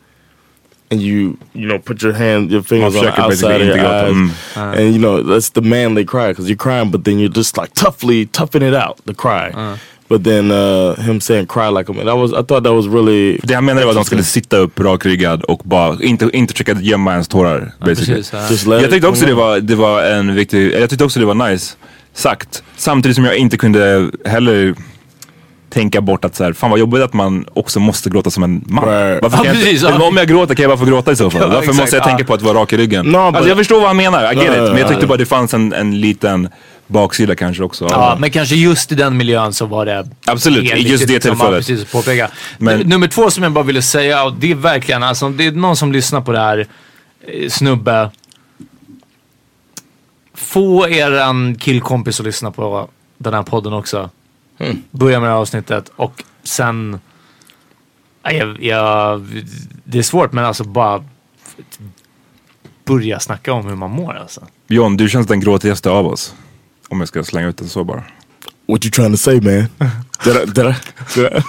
[0.92, 4.12] And you, you know, put your hand, your fingers on the outside of your eyes,
[4.12, 4.78] inte gråta.
[4.78, 7.74] and you know that's the manly cry because you're crying, but then you're just like
[7.74, 9.52] toughly toughing it out, the cry.
[10.08, 12.88] But then uh, him saying cry like a man, that was I thought that was
[12.88, 16.54] really Det han menade var att de skulle sitta upp rakryggad och bara inte, inte
[16.54, 17.72] försöka gömma ens tårar.
[17.80, 18.24] basically.
[18.24, 18.82] Precis, ja.
[18.82, 21.76] Jag tyckte också det var, det var en viktig, jag tyckte också det var nice
[22.14, 22.64] sagt.
[22.78, 24.76] Samtidigt som jag inte kunde heller
[25.76, 28.64] tänka bort att så här, fan vad jobbigt att man också måste gråta som en
[28.68, 28.86] man.
[28.86, 29.24] Right.
[29.24, 30.08] Varför kan Ja, jag precis, inte, ja.
[30.08, 31.42] Om jag gråter kan jag bara få gråta i så fall.
[31.42, 32.08] Ja, Varför exakt, måste jag ja.
[32.08, 33.06] tänka på att vara rak i ryggen?
[33.06, 34.50] No, alltså but- jag förstår vad han menar, I get it.
[34.52, 34.88] Men jag ja.
[34.88, 36.50] tyckte bara det fanns en, en liten
[36.88, 37.88] baksida kanske också.
[37.90, 41.68] Ja, men kanske just i den miljön så var det Absolut, i just det tillfället.
[41.68, 42.30] Precis påpeka.
[42.58, 45.46] Men- Nummer två som jag bara ville säga, och det är verkligen, alltså om det
[45.46, 46.68] är någon som lyssnar på det här,
[47.28, 48.10] eh, snubbe.
[50.36, 54.10] Få eran killkompis att lyssna på den här podden också.
[54.92, 57.00] Börja med det här avsnittet och sen...
[58.24, 59.28] Jag, jag,
[59.84, 61.04] det är svårt men alltså bara
[62.86, 64.48] börja snacka om hur man mår alltså.
[64.68, 66.36] John, du känns den gråtigaste av oss.
[66.88, 68.04] Om jag ska slänga ut den så bara.
[68.68, 69.70] What you trying to say, man?
[70.24, 70.46] did I?
[70.46, 70.76] Did I?
[71.14, 71.44] Did I?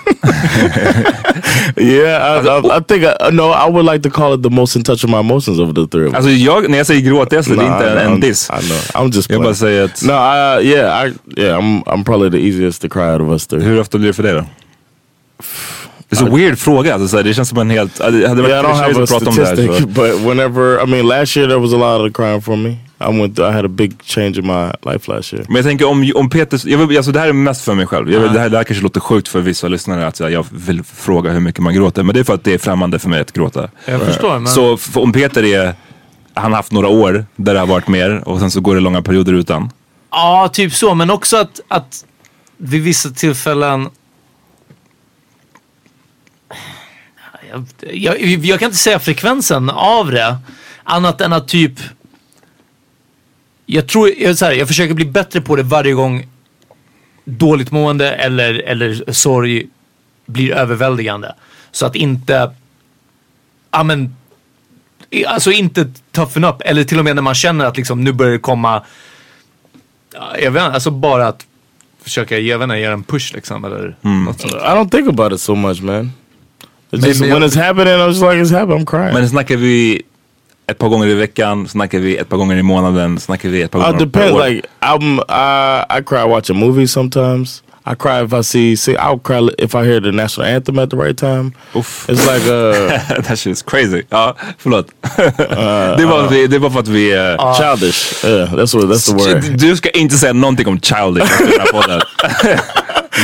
[1.80, 3.50] yeah, I, I, I think I, no.
[3.50, 5.86] I would like to call it the most in touch of my emotions of the
[5.86, 6.16] three of us.
[6.16, 8.50] Alltså jag, när jag säger gråtigaste, det är inte en, en diss.
[8.50, 8.78] I know.
[8.94, 9.30] I'm just.
[9.30, 9.56] Jag bara playing.
[9.56, 13.20] säger att, No, I, yeah, I, yeah, I'm, I'm probably the easiest to cry out
[13.20, 13.62] of us three.
[13.62, 14.44] hur ofta blir det för dig då?
[16.08, 18.22] Det är så weird fråga, alltså, så här, det känns som en helt, hade det
[18.22, 19.86] Yeah, I varit don't have a att prata om det här statistic, så.
[19.86, 22.76] but whenever I mean, last year there was a lot of crying for me.
[23.00, 23.38] I went.
[23.38, 25.44] I had a big change in my life last year.
[25.48, 27.86] Men jag tänker om, om Peter, jag vill, alltså det här är mest för mig
[27.86, 28.12] själv.
[28.12, 30.46] Jag vill, det, här, det här kanske låter sjukt för vissa lyssnare att här, jag
[30.50, 32.02] vill fråga hur mycket man gråter.
[32.02, 33.68] Men det är för att det är främmande för mig att gråta.
[33.84, 34.46] Jag förstår men...
[34.46, 35.74] Så f- om Peter är,
[36.34, 38.80] han har haft några år där det har varit mer och sen så går det
[38.80, 39.70] långa perioder utan.
[40.10, 40.94] Ja, typ så.
[40.94, 42.04] Men också att, att
[42.56, 43.88] vid vissa tillfällen...
[47.92, 50.36] Jag, jag, kan inte säga frekvensen av det.
[50.84, 51.72] Annat än att typ...
[53.66, 56.26] Jag tror, jag, så här, jag försöker bli bättre på det varje gång
[57.24, 59.66] dåligt mående eller, eller sorg
[60.26, 61.34] blir överväldigande.
[61.70, 62.50] Så att inte...
[63.70, 64.16] Ja men...
[65.26, 66.56] Alltså inte toughen up.
[66.60, 68.82] Eller till och med när man känner att liksom nu börjar det komma
[70.16, 71.46] Ja, jag vet inte, alltså bara att
[72.02, 74.54] försöka, jag vet inte, göra en push liksom eller något sånt.
[74.54, 76.12] I don't think about it so much, man.
[76.92, 78.78] It's just, when it's happening, I'm just like it's happening.
[78.80, 79.14] I'm crying.
[79.14, 80.02] Men snackar vi
[80.66, 83.70] ett par gånger i veckan, snackar vi ett par gånger i månaden, snackar vi ett
[83.70, 84.34] par Uh, gånger per depends.
[84.34, 84.48] år.
[84.48, 87.62] Like I'm, I I cry watching movies sometimes.
[87.88, 90.90] I cry if I see, see I'll cry if I hear the national anthem at
[90.90, 91.52] the right time.
[91.74, 92.08] Uff.
[92.08, 94.02] It's like uh, That shit is crazy.
[94.10, 94.86] Ja, förlåt.
[95.98, 97.12] det, var, vi, det var för att vi...
[97.12, 98.24] eh, childish.
[98.24, 99.58] Yeah, that's what that's the word.
[99.58, 102.00] Du ska inte säga någonting om childish i den här podden.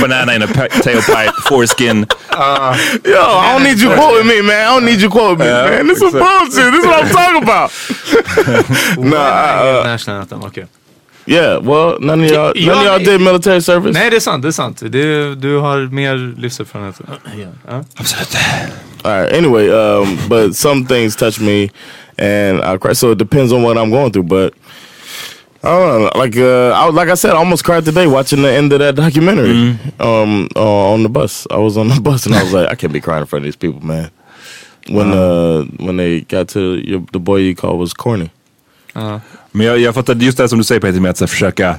[0.01, 1.99] Banana in a pe- tailpipe, foreskin.
[3.05, 4.57] Yo, I don't need you quoting me, man.
[4.57, 5.87] I don't need you quoting me, Yeah, man.
[5.89, 6.21] This is exactly.
[6.21, 6.73] bullshit.
[6.73, 7.71] This is what I'm talking about.
[9.11, 10.67] nah, I, uh, National Anthem, okej.
[11.27, 11.59] Yeah.
[11.59, 13.95] Well, none of y'all, Y- none of y'all did military service.
[13.95, 14.83] Nej det är sant, det är sant.
[14.93, 17.01] Det, du har mer livserfarenhet.
[17.97, 18.37] Absolut.
[19.05, 19.33] All right.
[19.33, 21.71] Anyway, um, but some things touch me,
[22.19, 22.95] and I cry.
[22.95, 24.29] So it depends on what I'm going through.
[24.29, 24.55] But
[25.65, 26.11] I don't know.
[26.23, 28.95] Like uh, I, like I said, I almost cried today watching the end of that
[28.95, 29.77] documentary.
[29.99, 32.75] Um, uh, on the bus, I was on the bus, and I was like, I
[32.77, 34.11] can't be crying in front of these people, man.
[34.89, 38.31] When uh, when they got to your, the boy you called was corny.
[39.53, 41.79] Men jag, jag fattar just det som du säger Peter med att här, försöka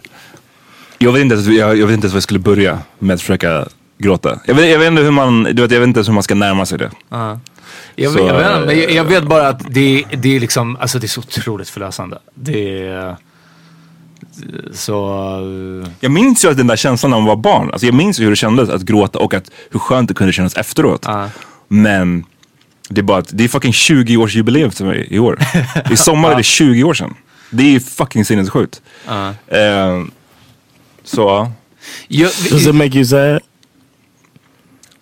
[0.97, 3.67] jag vet, inte, jag, jag vet inte ens var jag skulle börja med att försöka
[3.97, 4.39] gråta.
[4.45, 6.23] Jag vet, jag vet inte hur man, du vet, jag vet inte ens hur man
[6.23, 6.91] ska närma sig det.
[7.95, 10.99] Jag, Så, jag, vet, men jag, jag vet bara att det, det är liksom, alltså
[10.99, 12.17] det är så otroligt förlösande.
[12.35, 13.15] Det är...
[14.73, 15.89] Så...
[15.99, 17.69] Jag minns ju att den där känslan när man var barn.
[17.71, 20.33] Alltså jag minns ju hur det kändes att gråta och att, hur skönt det kunde
[20.33, 21.07] kännas efteråt.
[21.67, 22.25] Men
[22.89, 25.39] det är bara att det är fucking 20 års jubileum för mig i år.
[25.91, 27.13] I sommar är det 20 år sedan.
[27.49, 28.81] Det är fucking sinnessjukt.
[29.47, 30.11] Ehm,
[31.03, 31.51] så ja.
[32.07, 33.39] Jag, Does it make you sad?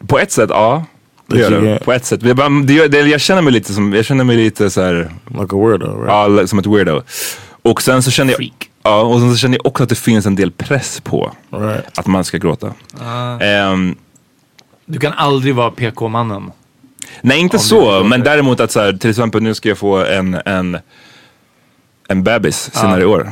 [0.08, 0.86] På ett sätt, ja.
[1.28, 1.70] Det Det gör det.
[1.70, 2.22] jag- På ett sätt.
[2.36, 5.12] Bara- det, gör- det, jag känner mig lite som, jag känner mig lite så här,
[5.28, 6.40] Like a weirdo, right?
[6.40, 7.02] ja, som ett weirdo.
[7.62, 8.70] Och sen så känner jag, Freak.
[8.84, 12.00] ja, och sen så känner jag också att det finns en del press på Right.
[12.00, 12.74] att man ska gråta.
[13.42, 13.96] Ehm,
[14.86, 16.52] Du kan aldrig vara PK-mannen.
[17.22, 20.42] Nej, inte så, men däremot att så här, till exempel nu ska jag få en,
[20.46, 20.78] en,
[22.08, 23.32] en bebis senare i år.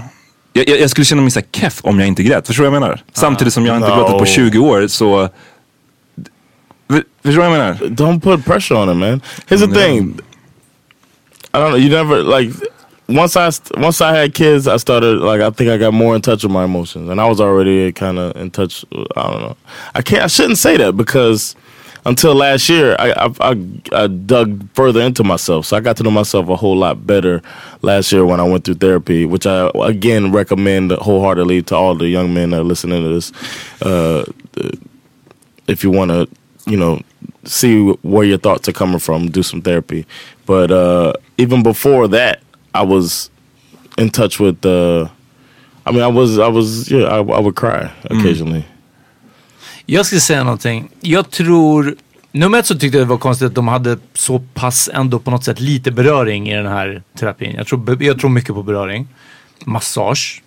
[0.54, 2.48] Jag, jag, jag skulle känna mig så keff om jag inte grät.
[2.48, 3.04] Förstår du vad jag menar?
[3.14, 5.30] Samtidigt som jag inte gråtit på 20 år så...
[6.88, 7.74] Förstår du vad jag menar?
[7.74, 9.22] Don't put pressure on it, man.
[9.48, 10.20] Here's the thing.
[11.54, 11.78] I don't know.
[11.78, 12.54] You never like.
[13.08, 16.22] Once I once I had kids, I started like I think I got more in
[16.22, 18.86] touch with my emotions, and I was already kind of in touch.
[18.92, 19.58] I don't know.
[19.96, 20.24] I can't.
[20.24, 21.56] I shouldn't say that because
[22.06, 26.04] until last year, I, I I I dug further into myself, so I got to
[26.04, 27.42] know myself a whole lot better
[27.82, 32.08] last year when I went through therapy, which I again recommend wholeheartedly to all the
[32.08, 33.32] young men that are listening to this.
[33.82, 34.26] Uh,
[35.68, 36.28] if you want to,
[36.66, 37.02] you know,
[37.44, 40.06] see where your thoughts are coming from, do some therapy.
[40.46, 42.42] But uh, even before that,
[42.74, 43.30] I was
[43.98, 44.66] in touch with.
[44.66, 45.10] Uh,
[45.86, 48.64] I mean, I was, I was, yeah, I, I would cry occasionally.
[49.92, 50.90] Jag ska säga någonting.
[51.02, 51.96] Jag tror...
[52.32, 55.32] Nummer ett så tyckte jag det var konstigt att de hade så pass ändå på
[55.32, 57.56] något sätt lite beröring i den här terapin.
[57.58, 59.08] Jag tror, jag tror mycket på beröring.
[59.66, 60.44] Massage.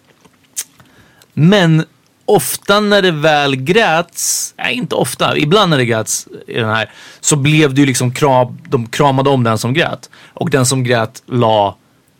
[1.33, 1.85] Men
[2.25, 6.91] ofta när det väl gräts, nej inte ofta, ibland när det gräts i den här,
[7.21, 10.11] så blev det ju liksom kram, de kramade om den som grät.
[10.33, 11.77] Och den som grät la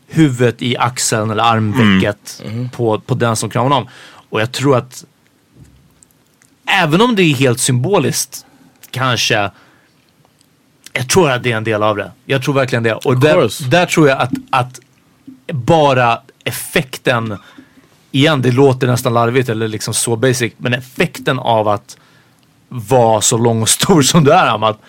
[0.09, 2.43] huvudet i axeln eller armvecket
[2.73, 3.89] på, på den som kramade om.
[4.31, 5.05] Och jag tror att
[6.73, 8.47] även om det är helt symboliskt
[8.91, 9.51] kanske
[10.93, 12.13] jag tror att det är en del av det.
[12.25, 12.95] Jag tror verkligen det.
[12.95, 14.81] Och där, där tror jag att, att
[15.53, 17.39] bara effekten,
[18.11, 21.97] igen det låter nästan larvigt eller liksom så basic, men effekten av att
[22.69, 24.81] vara så lång och stor som du är Amat.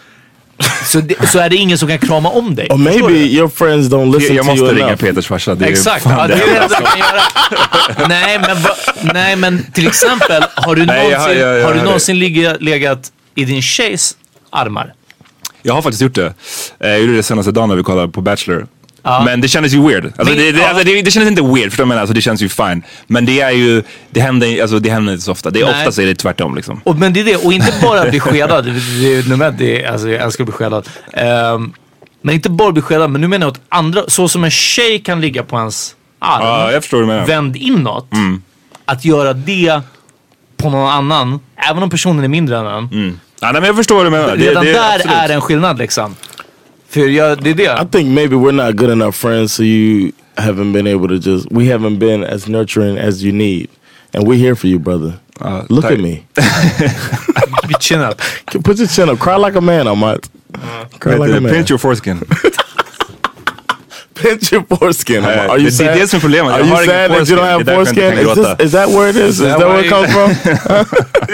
[0.85, 2.67] Så, det, så är det ingen som kan krama om dig.
[2.69, 4.97] Or maybe your friends don't Jag, listen jag to you måste ringa.
[4.97, 5.55] Peters farsa.
[5.55, 8.07] Det är Exakt, ja, det är det enda kan göra.
[8.07, 8.69] nej, men va,
[9.13, 12.19] nej men till exempel, har du Nej, jag har- någonsin, jag- jag har du någonsin
[12.19, 14.17] ligga, legat i din tjejs
[14.49, 14.93] armar?
[15.61, 16.33] Jag har faktiskt gjort det.
[16.79, 18.67] Eh, Jag gjorde det senaste dagen när vi kollade på Bachelor.
[19.03, 19.23] Ja.
[19.25, 20.05] Men det kändes ju weird.
[20.17, 20.67] Alltså, det, det, ja.
[20.69, 22.01] alltså, det, det kändes inte weird, förstår du menar?
[22.01, 22.83] Alltså, det känns ju fine.
[23.07, 25.49] Men det är ju, det händer, alltså, det händer inte så ofta.
[25.49, 26.81] Det är oftast är det tvärtom liksom.
[26.83, 28.65] Och, men det är det, och inte bara bli skedad.
[28.65, 30.89] Det, det, är nummer ett, det alltså jag älskar att bli skedad.
[31.13, 31.73] Ehm,
[32.21, 34.99] men inte bara bli skedad, men nu menar jag att andra, så som en tjej
[34.99, 37.25] kan ligga på ens arm, Ja, jag förstår vad du menar.
[37.27, 38.07] vänd inåt.
[38.85, 39.81] Att göra det
[40.57, 41.39] på någon annan,
[41.69, 43.19] även om personen är mindre än en.
[43.39, 44.35] Ja, nej, men jag förstår vad du menar.
[44.35, 45.15] Det- Redan det, där absolut.
[45.17, 46.15] är en skillnad liksom.
[46.93, 47.63] För jag, det är det.
[47.81, 51.47] I think maybe we're not good enough friends, so you haven't been able to just.
[51.51, 53.67] We haven't been as nurturing as you need,
[54.13, 55.13] and we're here for you, brother.
[55.69, 55.91] Look tack.
[55.93, 56.25] at me.
[57.79, 58.19] Chin up.
[58.63, 59.19] Put your chin up.
[59.19, 60.29] Cry like a man, I might.
[60.99, 61.51] Cry like a man.
[61.53, 62.19] Pinch your foreskin.
[64.15, 65.23] pinch your foreskin.
[65.23, 65.97] Uh, Are det- you det är sad?
[65.97, 66.53] det som är problemet.
[66.53, 68.25] Are Jag you har ingen sad that you don't have Det är därför jag inte
[68.25, 68.43] foreskin?
[68.43, 69.29] Is, this, is that where it is?
[69.29, 70.29] Is that, that where it comes from?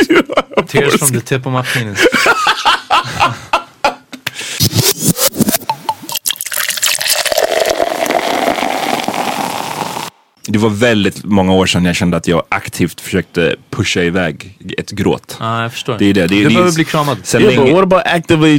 [0.09, 1.99] You don't have Tears from the tip of my penis.
[10.51, 14.91] Det var väldigt många år sedan jag kände att jag aktivt försökte pusha iväg ett
[14.91, 15.37] gråt.
[15.39, 15.95] Ja, jag förstår.
[15.99, 16.27] Det är det.
[16.27, 17.17] Det, är- Du behöver bli kramad.
[17.23, 18.53] Sen Yeah, but länge, what about actively,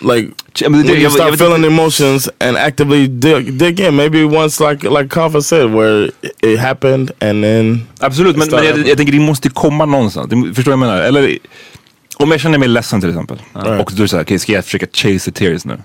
[0.00, 0.28] like,
[0.68, 3.96] when you jag- start jag feeling emotions and actively dig, dig in?
[3.96, 6.10] Maybe once, like like Kaffa said, where
[6.42, 10.30] it happened and then Absolut, men, men jag, jag tänker det måste komma någonstans.
[10.30, 11.00] Det, förstår du vad jag menar?
[11.02, 11.38] Eller
[12.16, 13.38] om jag känner mig ledsen till exempel.
[13.80, 15.78] Och du säger, okej ska jag försöka chase the tears nu?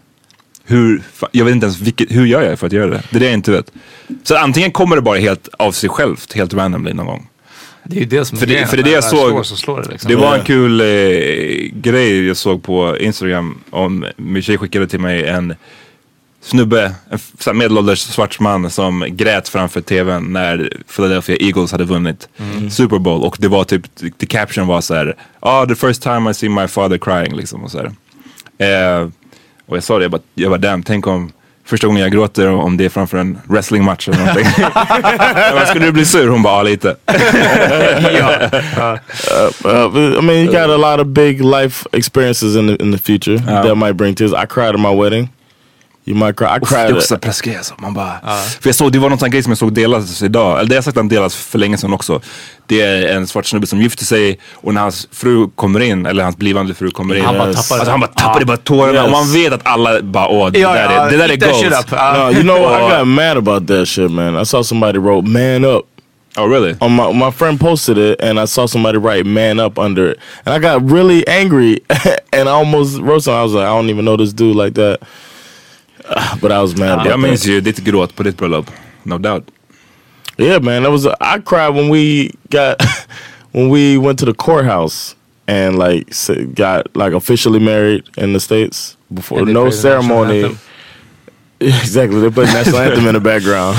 [0.70, 1.02] Hur,
[1.32, 3.04] jag vet inte ens vilket, hur gör jag för att göra det?
[3.10, 3.72] Det är det jag inte vet.
[4.24, 7.28] Så antingen kommer det bara helt av sig självt, helt randomly någon gång.
[7.84, 8.68] Det är ju det som är För det, grejen.
[8.68, 9.46] för det är det jag såg.
[9.46, 10.10] så slår det liksom.
[10.12, 10.86] det var en kul eh,
[11.74, 13.58] grej jag såg på Instagram.
[13.70, 15.56] Om, min tjej skickade till mig en
[16.42, 16.96] snubbe,
[17.48, 22.30] en medelålders svart man som grät framför tvn när Philadelphia Eagles hade vunnit
[22.72, 23.24] Super Bowl.
[23.24, 23.86] Och det var typ,
[24.20, 27.64] the caption var så här, ah the first time I see my father crying liksom.
[27.64, 27.92] Och, så här.
[28.60, 29.10] Eh,
[29.68, 31.32] och jag sa det, jag bara, jag bara damn, tänk om
[31.66, 34.46] första gången jag gråter om det är framför en wrestlingmatch eller någonting.
[35.36, 36.28] jag bara, skulle du bli sur?
[36.28, 36.96] Hon bara, ja lite.
[39.66, 42.98] Uh, I mean, you got a lot of big life experiences in the in the
[42.98, 44.32] future that might bring tears.
[44.34, 45.30] I cried at my wedding.
[46.08, 46.48] You might cry.
[46.48, 46.80] I Det cried.
[46.80, 47.74] är At, också så pressgrej alltså.
[47.78, 48.12] Man bara,
[48.62, 50.60] För jag såg, det var någon sån grej som jag såg delas idag.
[50.60, 52.22] Eller det har jag sagt att den delas för länge sedan också.
[52.66, 56.24] Det är en svart snubbe som gifter sig och när hans fru kommer in, eller
[56.24, 57.26] hans blivande fru kommer in.
[57.26, 59.06] Han bara tappar Alltså han bara tappade bara tårarna Yes.
[59.06, 61.38] och man vet att alla bara åh det Ja, där ja, är, det där är
[61.38, 61.86] goals.
[61.92, 62.14] Ja.
[62.18, 62.82] no, you know what?
[62.94, 64.42] I got mad about that shit, man.
[64.42, 65.86] I saw somebody wrote "man up."
[66.38, 66.76] Oh really?
[66.82, 70.20] on my my friend posted it and I saw somebody write man up under it.
[70.46, 71.80] And I got really angry
[72.34, 73.40] and I almost wrote something.
[73.40, 75.00] I was like, I don't even know this dude like that.
[76.42, 77.50] But I was mad about Jag minns that.
[77.52, 78.72] ju ditt gråt på ditt bröllop.
[79.04, 79.44] No doubt.
[80.38, 80.84] Yeah, man.
[80.84, 82.82] That was I cried when we got
[83.52, 85.16] when we went to the courthouse
[85.48, 86.06] and like
[86.54, 90.44] got like officially married in the states before no played the national ceremony.
[90.44, 90.60] anthem.
[91.82, 92.20] exactly.
[92.22, 93.76] They played national anthem in the background.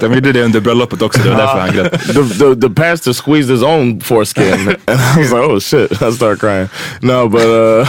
[0.00, 1.92] De gjorde det under bröllopet också, det var därför han grät.
[2.06, 6.12] the, the the pastor squeezed his own foreskin, and I was like, "Oh shit!" I
[6.12, 6.68] started crying.
[7.00, 7.86] No, but uh,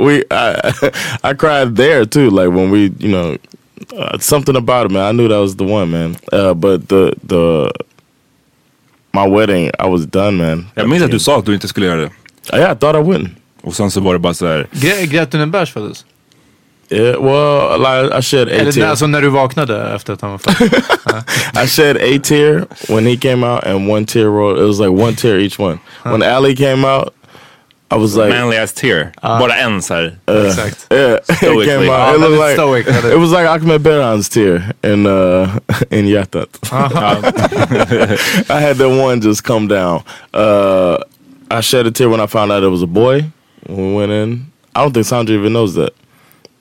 [0.06, 0.72] we I,
[1.30, 2.30] I cried there too.
[2.30, 3.36] Like when we, you know,
[3.96, 5.02] uh, something about it, man.
[5.02, 6.16] I knew that was the one, man.
[6.32, 7.70] Uh, but the the
[9.12, 10.66] my wedding, I was done, man.
[10.74, 12.10] Jag minns att du sa att du inte skulle göra det.
[12.56, 13.28] Yeah, I thought I wouldn't.
[13.62, 14.66] Och sen så var det bara så här.
[14.72, 16.04] Grä- Grät du när Bärs föddes?
[16.90, 18.86] Yeah, well, like I shed a Eller tear.
[18.86, 20.82] alltså när du vaknade efter att han var född?
[21.64, 24.58] I shed a tear when he came out, and one tear rolled.
[24.58, 25.78] It was like one tear each one.
[26.04, 27.12] When Ali came out,
[27.90, 29.12] I was like, Manly ass tear.
[29.22, 30.18] Bara en så här.
[30.26, 30.86] Exakt.
[30.90, 31.66] Yeah, it Stoically.
[31.66, 32.14] came out.
[32.14, 33.12] It, looked like, stoic, väldigt.
[33.12, 35.58] it was like Ahmed Beran's tear in uh,
[35.90, 36.48] in Yatat.
[38.50, 40.02] I had that one just come down.
[40.34, 40.98] Uh,
[41.50, 43.24] I shed a tear when I found out it was a boy.
[43.66, 45.92] When we went in, I don't think Sandra even knows that.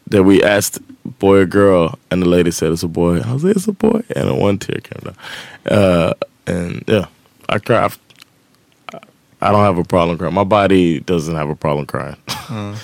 [0.10, 0.80] That we asked
[1.20, 3.20] boy or girl, and the lady said it's a boy.
[3.20, 5.16] I was like, it's a boy, and a one tear came down.
[5.66, 6.14] Uh,
[6.46, 7.06] and yeah,
[7.50, 7.92] I cried.
[9.42, 10.34] I don't have a problem crying.
[10.34, 12.18] My body doesn't have a problem crying.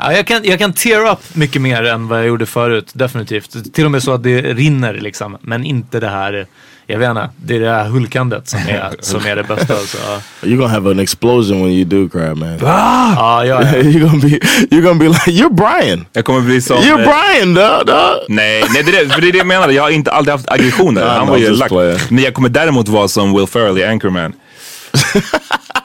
[0.00, 3.74] Ja, jag, kan, jag kan tear up mycket mer än vad jag gjorde förut, definitivt.
[3.74, 5.36] Till och med så att det rinner liksom.
[5.40, 6.46] Men inte det här,
[6.90, 9.76] jag vet inte, det är det här hulkandet som är, som är det bästa.
[9.76, 10.20] Så, ja.
[10.48, 12.58] You're gonna have an explosion when you do cry, man.
[12.60, 13.60] ja, ja, ja.
[13.82, 14.28] you're gonna be
[14.70, 16.06] you're gonna be like you're Brian.
[16.12, 16.76] Jag kommer bli som...
[16.76, 17.86] You're eh, Brian, dog.
[17.86, 18.16] dog.
[18.28, 19.68] Nej, nej det, är det, för det är det jag menar.
[19.68, 21.06] Jag har inte aldrig haft aggressioner.
[21.18, 21.72] Han var ju lack.
[22.08, 24.32] Men jag kommer däremot vara som Will Ferrell i Anchorman.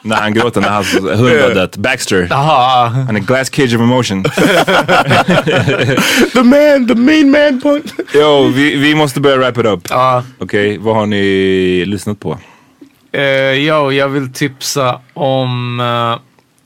[0.04, 1.08] När han gråter när hans hund
[1.42, 1.76] har dött.
[1.76, 2.26] Baxter.
[2.30, 4.22] Jaha, Han är glass cage of emotion.
[6.32, 7.86] The man, the mean man punch.
[8.14, 9.80] Jo, vi, vi måste börja wrap it up.
[9.90, 10.22] ja.
[10.38, 12.38] Okej, vad har ni lyssnat på?
[13.16, 16.18] Uh, ja, jag vill tipsa om uh,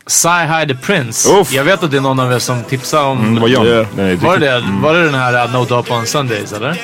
[0.07, 1.29] Sci-Hi the Prince.
[1.41, 1.53] Uff.
[1.53, 3.19] Jag vet att det är någon av er som tipsar om...
[3.19, 3.67] Mm, det var John.
[3.67, 3.87] Yeah.
[3.97, 4.65] Nej, Var det, det?
[4.83, 6.81] var det den här uh, No Dope on Sundays eller?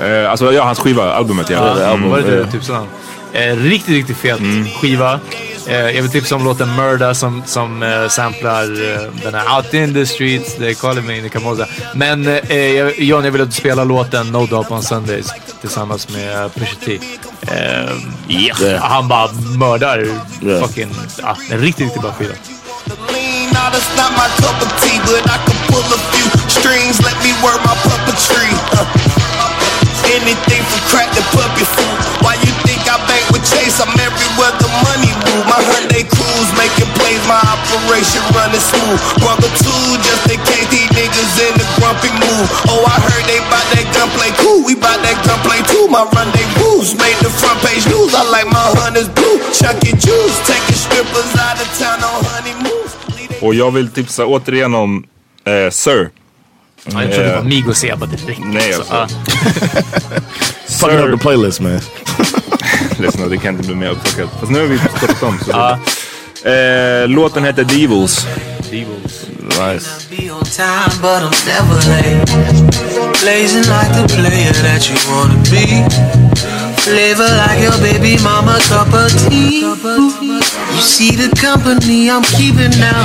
[0.00, 1.78] Eh, alltså ja, hans skiva, albumet ja.
[1.80, 2.86] Ja, album, var det det du tipsade om?
[3.34, 4.40] Eh, riktigt, riktigt fet
[4.80, 5.20] skiva.
[5.66, 9.74] Eh, jag vill tipsa om låten Murda som, som eh, samplar eh, den här Out
[9.74, 11.66] in the streets, they call me in the Kamosa.
[11.94, 15.26] Men eh, jag- John, jag vill att du spelar låten No Dope on Sundays
[15.60, 16.98] tillsammans med Pusha T.
[17.42, 17.92] Eh,
[18.28, 18.82] Yeah.
[18.84, 19.28] Han bara
[19.58, 19.98] mördar
[20.42, 20.60] Yeah.
[20.66, 20.88] fucking...
[21.22, 22.34] Ja, en riktigt, riktigt bra skiva.
[23.72, 27.00] That's not my cup of tea, but I can pull a few strings.
[27.00, 28.50] Let me work my puppetry.
[28.72, 28.84] Uh,
[30.20, 31.98] anything from crack to puppy food.
[32.24, 32.51] Why you
[33.52, 33.78] Chase?
[33.82, 35.44] I'm everywhere the money move.
[35.48, 39.00] My Hyundai cruise making plays, my operation running smooth.
[39.22, 42.46] Brother two, just in case these niggas in the grumpy mood.
[42.72, 44.30] Oh, I heard they bout that gunplay.
[44.42, 45.84] Cool, we bout that gunplay too.
[45.88, 48.12] My rendezvous made the front page news.
[48.14, 49.38] I like my hunters blue.
[49.52, 52.96] Chucky juice, taking strippers out of town on honeymoons.
[53.42, 55.04] Och jag vill tipsa återigen om
[55.44, 56.10] eh, Sir.
[56.84, 58.40] Ja, jag trodde det var Migos Eba direkt.
[58.44, 58.94] Nej, Så, alltså.
[58.94, 59.06] ja.
[60.80, 61.80] fucking up the playlist man.
[63.02, 64.30] Ledsen, det kan inte bli mer uppfuckat.
[64.40, 65.38] Fast nu har vi stoppat om.
[65.46, 65.78] Så
[66.48, 68.26] eh, låten heter Devils.
[68.70, 69.26] Devils.
[69.38, 69.88] Nice.
[70.10, 72.26] Be on time, but I'm never late.
[73.22, 75.66] Blazing like the player that you wanna be.
[76.76, 79.60] Flavor like your baby mama cup of tea.
[80.74, 83.02] You see the company I'm keeping now.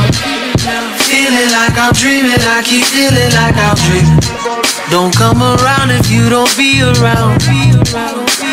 [1.09, 4.19] Feeling like I'm dreaming, I keep feeling like I'm dreaming.
[4.89, 7.41] Don't come around if you don't be around.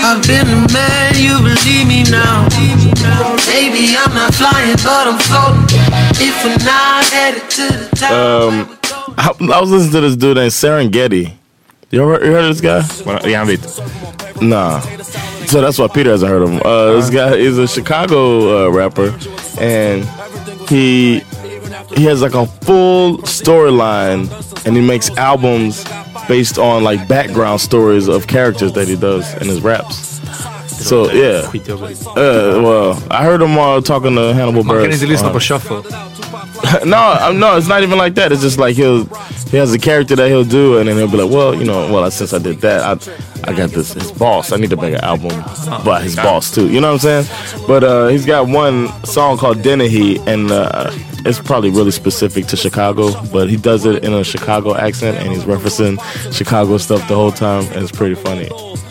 [0.06, 2.46] I've been a man, you believe me now.
[3.48, 5.64] Baby, I'm not flying, but I'm floating.
[6.20, 8.12] If we're not headed to the top.
[8.12, 8.78] Um,
[9.16, 11.32] I, I was listening to this dude named Serengeti.
[11.90, 12.80] You ever you heard of this guy?
[13.04, 13.60] Vad- Är han vit?
[14.42, 14.80] Nah.
[15.46, 16.60] So that's why Peter hasn't heard of him.
[16.64, 19.14] Uh, this guy is a Chicago uh, rapper,
[19.60, 20.04] and
[20.68, 21.22] he
[21.96, 24.28] he has like a full storyline,
[24.66, 25.84] and he makes albums
[26.28, 30.14] based on like background stories of characters that he does in his raps.
[30.66, 35.02] So yeah, uh, well, I heard him uh, talking to Hannibal Man kan Buress.
[35.02, 35.82] inte lyssna uh, på shuffle.
[36.84, 38.32] no, I'm, no, it's not even like that.
[38.32, 39.04] It's just like he'll
[39.50, 41.92] he has a character that he'll do, and then he'll be like, well, you know,
[41.92, 44.52] well, since I did that, I I got this his boss.
[44.52, 45.30] I need to make an album
[45.84, 46.68] by his boss too.
[46.68, 47.66] You know what I'm saying?
[47.66, 50.90] But uh, he's got one song called Dennehy, and uh,
[51.24, 55.32] it's probably really specific to Chicago, but he does it in a Chicago accent, and
[55.32, 55.98] he's referencing
[56.32, 58.48] Chicago stuff the whole time, and it's pretty funny.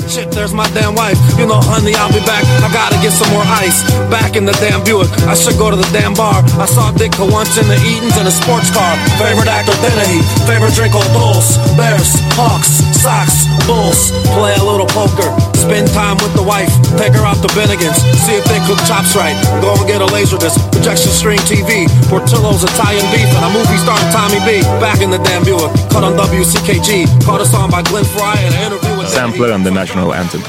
[0.07, 1.17] Shit, there's my damn wife.
[1.39, 2.43] You know, honey, I'll be back.
[2.61, 3.83] I gotta get some more ice.
[4.11, 5.09] Back in the damn Buick.
[5.25, 6.43] I should go to the damn bar.
[6.59, 8.93] I saw Ditka once in the Eatons in a sports car.
[9.21, 10.21] Favorite actor, Dennehy.
[10.49, 11.57] Favorite drink, old Bulls.
[11.77, 14.11] Bears, Hawks, Sox, Bulls.
[14.35, 15.29] Play a little poker.
[15.55, 16.71] Spend time with the wife.
[16.99, 17.99] Take her out to Bennigan's.
[18.23, 19.35] See if they cook chops right.
[19.61, 20.59] Go and get a laser disc.
[20.73, 21.87] Projection stream TV.
[22.09, 23.29] Portillo's Italian beef.
[23.37, 24.61] And a movie star Tommy B.
[24.81, 25.71] Back in the damn Buick.
[25.93, 27.07] Cut on WCKG.
[27.25, 29.07] Caught a song by Glenn Fry and an interview with.
[29.07, 30.41] Samplar and the national anthem.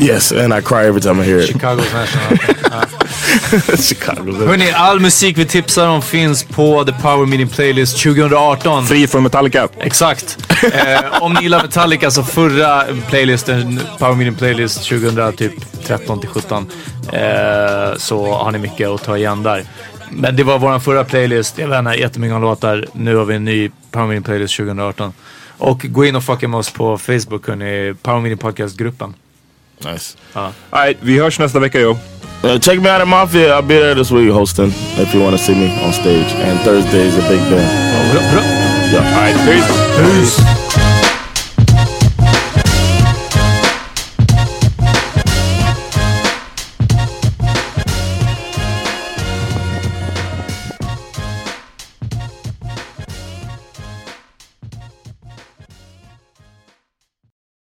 [0.00, 1.46] Yes, and I cry every time I hear it.
[1.48, 3.76] Chicago's national anthem.
[3.76, 4.46] Chicago.
[4.46, 8.86] Hörni, all musik vi tipsar om finns på The Power Meeting Playlist 2018.
[8.86, 9.68] Fri från Metallica.
[9.78, 10.38] Exakt.
[10.62, 16.66] Eh, om ni gillar Metallica så förra playlisten, Power Meeting Playlist 2013 till 17,
[17.12, 17.20] eh,
[17.96, 19.64] så har ni mycket att ta igen där.
[20.10, 21.58] Men det var vår förra playlist.
[21.58, 22.86] Jag vet inte, jättemycket låtar.
[22.92, 25.12] Nu har vi en ny Power Meeting Playlist 2018.
[25.62, 27.94] Och gå in och fucka med oss på Facebook, hörni.
[28.02, 29.14] Power Meeting Podcast-gruppen.
[29.84, 30.18] Nice.
[30.70, 31.98] Alright, vi hörs nästa vecka jo.
[32.44, 33.58] Uh, check me out at Mafia.
[33.58, 34.66] I'll be there this week hosting
[34.98, 36.34] if you want to see me on stage.
[36.44, 38.12] And Thursday is a big band.
[38.12, 38.42] Bra, bra.
[38.92, 39.16] Yeah.
[39.16, 39.68] Alright, peace.
[39.96, 40.81] Peace.